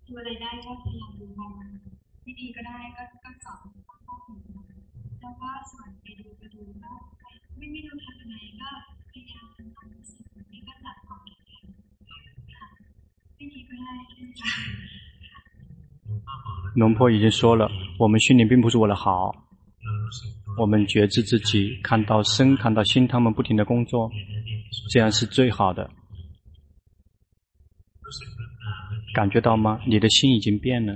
[0.07, 1.41] ดูอะไรได้ก็พยายามดูไป
[2.23, 3.61] ไม่ดีก็ได้ก็ก็สอน
[4.07, 4.41] ข้อมูล
[5.21, 6.93] แล้วก็ส่วนไปดูก็ดูก็
[7.57, 8.69] ไม่ไม่รู้ทำยังไงก็
[9.11, 11.65] พยายามทำความรู้สึกนี่ก็จัดความคิดแข็ง
[12.53, 12.67] ค่ะ
[13.37, 14.27] ไม่ดีก็ได้ไม่ดี
[16.07, 17.63] หลวงพ่อบอกแล้ว 龙婆已经说了，
[18.03, 19.05] 我们训练并不是为了好，
[19.85, 21.51] เรารู้สึกตัว 我们觉知自己，
[21.83, 25.81] 看到身，看到心，他们不停的工作， เห็นได้ดีที่สุด 这样是最好的。
[29.18, 29.80] 感觉到吗？
[29.88, 30.96] 你的心已经变了。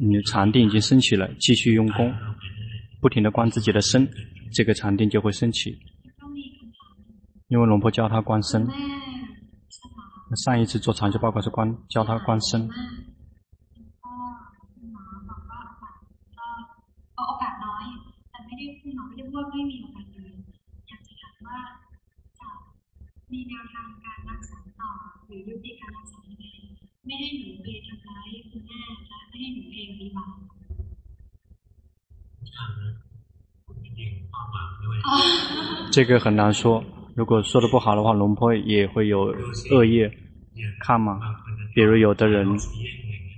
[0.00, 2.10] 你的禅定已经升起了，继续用功，
[3.02, 4.08] 不停的观自己的身。
[4.50, 5.78] 这个禅定就会升起，
[7.48, 8.66] 因为龙婆教他观身。
[10.42, 12.66] 上一次做禅修报告是观，教他观身。
[23.35, 24.91] มีแนวทางการรักษาต่อ
[25.25, 26.45] หรือยุติการรักษายังไง
[27.05, 30.35] ไม่ให้หนูไปทำร้ายคุณแม่และไม่ให้หนูเองมีบาป
[32.55, 32.89] ทางนะ
[33.65, 34.97] คุณจริงๆความหวังด้วย
[35.95, 36.61] 这个很难说。
[37.19, 39.35] 如果说的不好的话，龙婆也会有
[39.71, 40.09] 恶业。
[40.83, 41.19] 看嘛，
[41.73, 42.57] 比如有的人，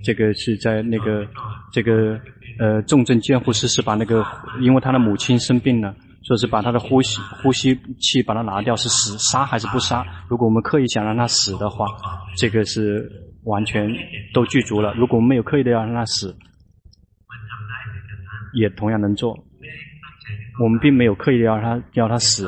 [0.04, 1.26] 这个是在那个
[1.72, 2.20] 这个
[2.58, 4.24] 呃重症监护室是把那个，
[4.60, 5.94] 因为他的母亲生病了，
[6.29, 10.05] 就是把他的呼吸呼吸器把它拿掉，是死杀还是不杀？
[10.29, 11.87] 如果我们刻意想让他死的话，
[12.37, 13.09] 这个是
[13.45, 13.89] 完全
[14.31, 14.93] 都具足了。
[14.93, 16.37] 如果我们没有刻意的要让他死，
[18.53, 19.35] 也同样能做。
[20.61, 22.47] 我们并没有刻意的要他要他死，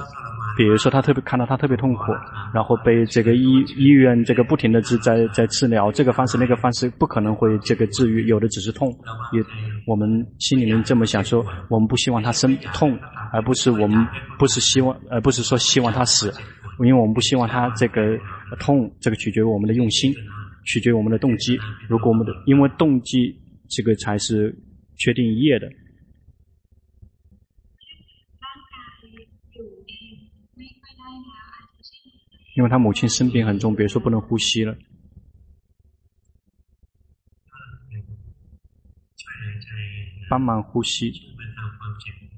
[0.57, 2.11] 比如说他特别看到他特别痛苦，
[2.53, 8.89] 然后被这个医医院这个不停的治在在治疗，这个方式那个方式不可能会这个治愈，有的只是痛。
[9.33, 9.41] 也
[9.87, 12.97] 我们心里面这么想说，我们不希望他生痛，
[13.31, 14.05] 而不是我们
[14.37, 16.33] 不是希望，而不是说希望他死，
[16.79, 18.01] 因为我们不希望他这个
[18.59, 20.13] 痛，这个取决于我们的用心，
[20.65, 21.57] 取决于我们的动机。
[21.87, 23.35] 如果我们的因为动机
[23.69, 24.53] 这个才是
[24.97, 25.67] 确定业的。
[32.55, 34.75] 因为他母亲生病很重别说不能呼吸了。
[40.29, 41.11] 帮忙呼吸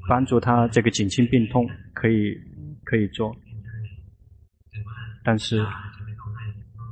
[0.09, 2.35] 帮助他这个减轻病痛可以
[2.83, 3.35] 可以做。
[5.23, 5.63] 但是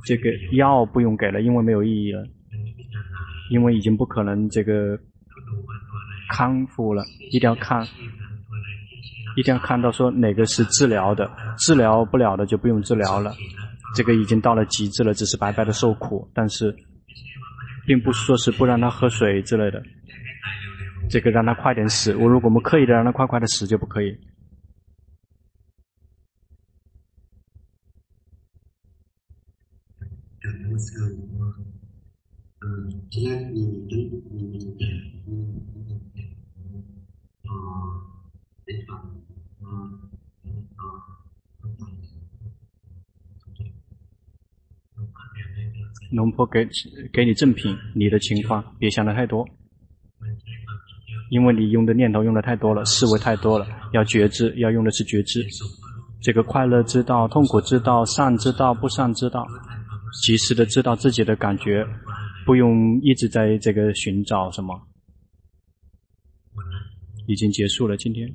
[0.04, 2.24] 这个药不用给了因为没有意义了
[3.50, 4.98] 因为已经不可能这个
[6.30, 7.86] 康复了一定要看
[9.36, 13.34] 一定要看到说哪个是治疗的，治疗不了的就不用治疗了，
[13.94, 16.74] 这个已经到了极致了，只是白白的受苦，但是
[17.86, 19.82] 并不说是不让他喝水之类的，
[21.08, 24.18] 这个让他快点死，我如果我们刻意的让他快快的死就不可以。
[46.12, 46.68] 农坡给
[47.12, 49.46] 给你赠品，你的情况别想的太多，
[51.30, 55.44] 因为你用的念头用的太多了，思维太多了，要觉知，要用的是觉知。
[56.20, 59.46] 这个快乐之道、痛苦之道、善之道、不善之道，
[60.24, 61.84] 及时的知道自己的感觉，
[62.46, 64.80] 不用一直在这个寻找什么。
[67.26, 68.28] 已经结束了，今天。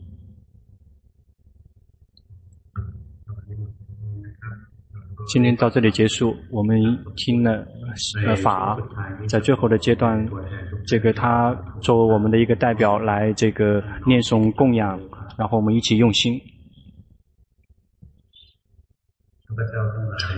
[5.27, 6.79] 今天到这里结束，我们
[7.17, 7.65] 听了
[8.25, 8.77] 呃法，
[9.27, 10.25] 在最后的阶段，
[10.85, 14.97] 这个他作为我们的一个代表来这个念诵供养，
[15.37, 16.39] 然后我们一起用心。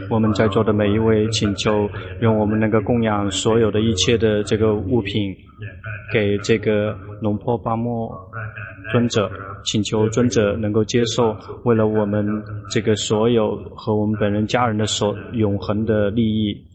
[0.09, 1.89] 我们在座的每一位，请求
[2.21, 5.35] 用我们能够供养所有的一切的这个物品，
[6.13, 8.09] 给这个龙坡巴莫
[8.91, 9.29] 尊者。
[9.65, 12.25] 请求尊者能够接受，为了我们
[12.69, 16.65] 这个所有和我们本人家人的所永恒的利益。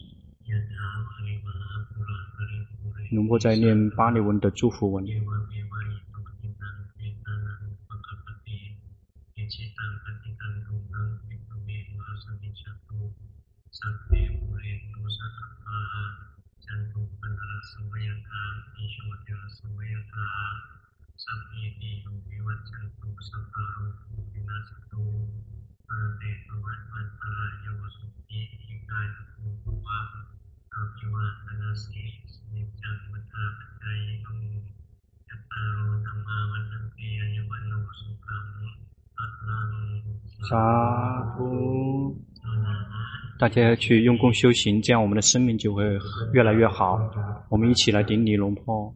[3.10, 5.02] 龙坡在念巴利文的祝福文。
[40.48, 42.14] 沙呼，
[43.38, 45.98] 大家去用功修行，这样我们的生命就会
[46.32, 47.00] 越来越好。
[47.48, 48.94] 我们一起来顶礼龙婆。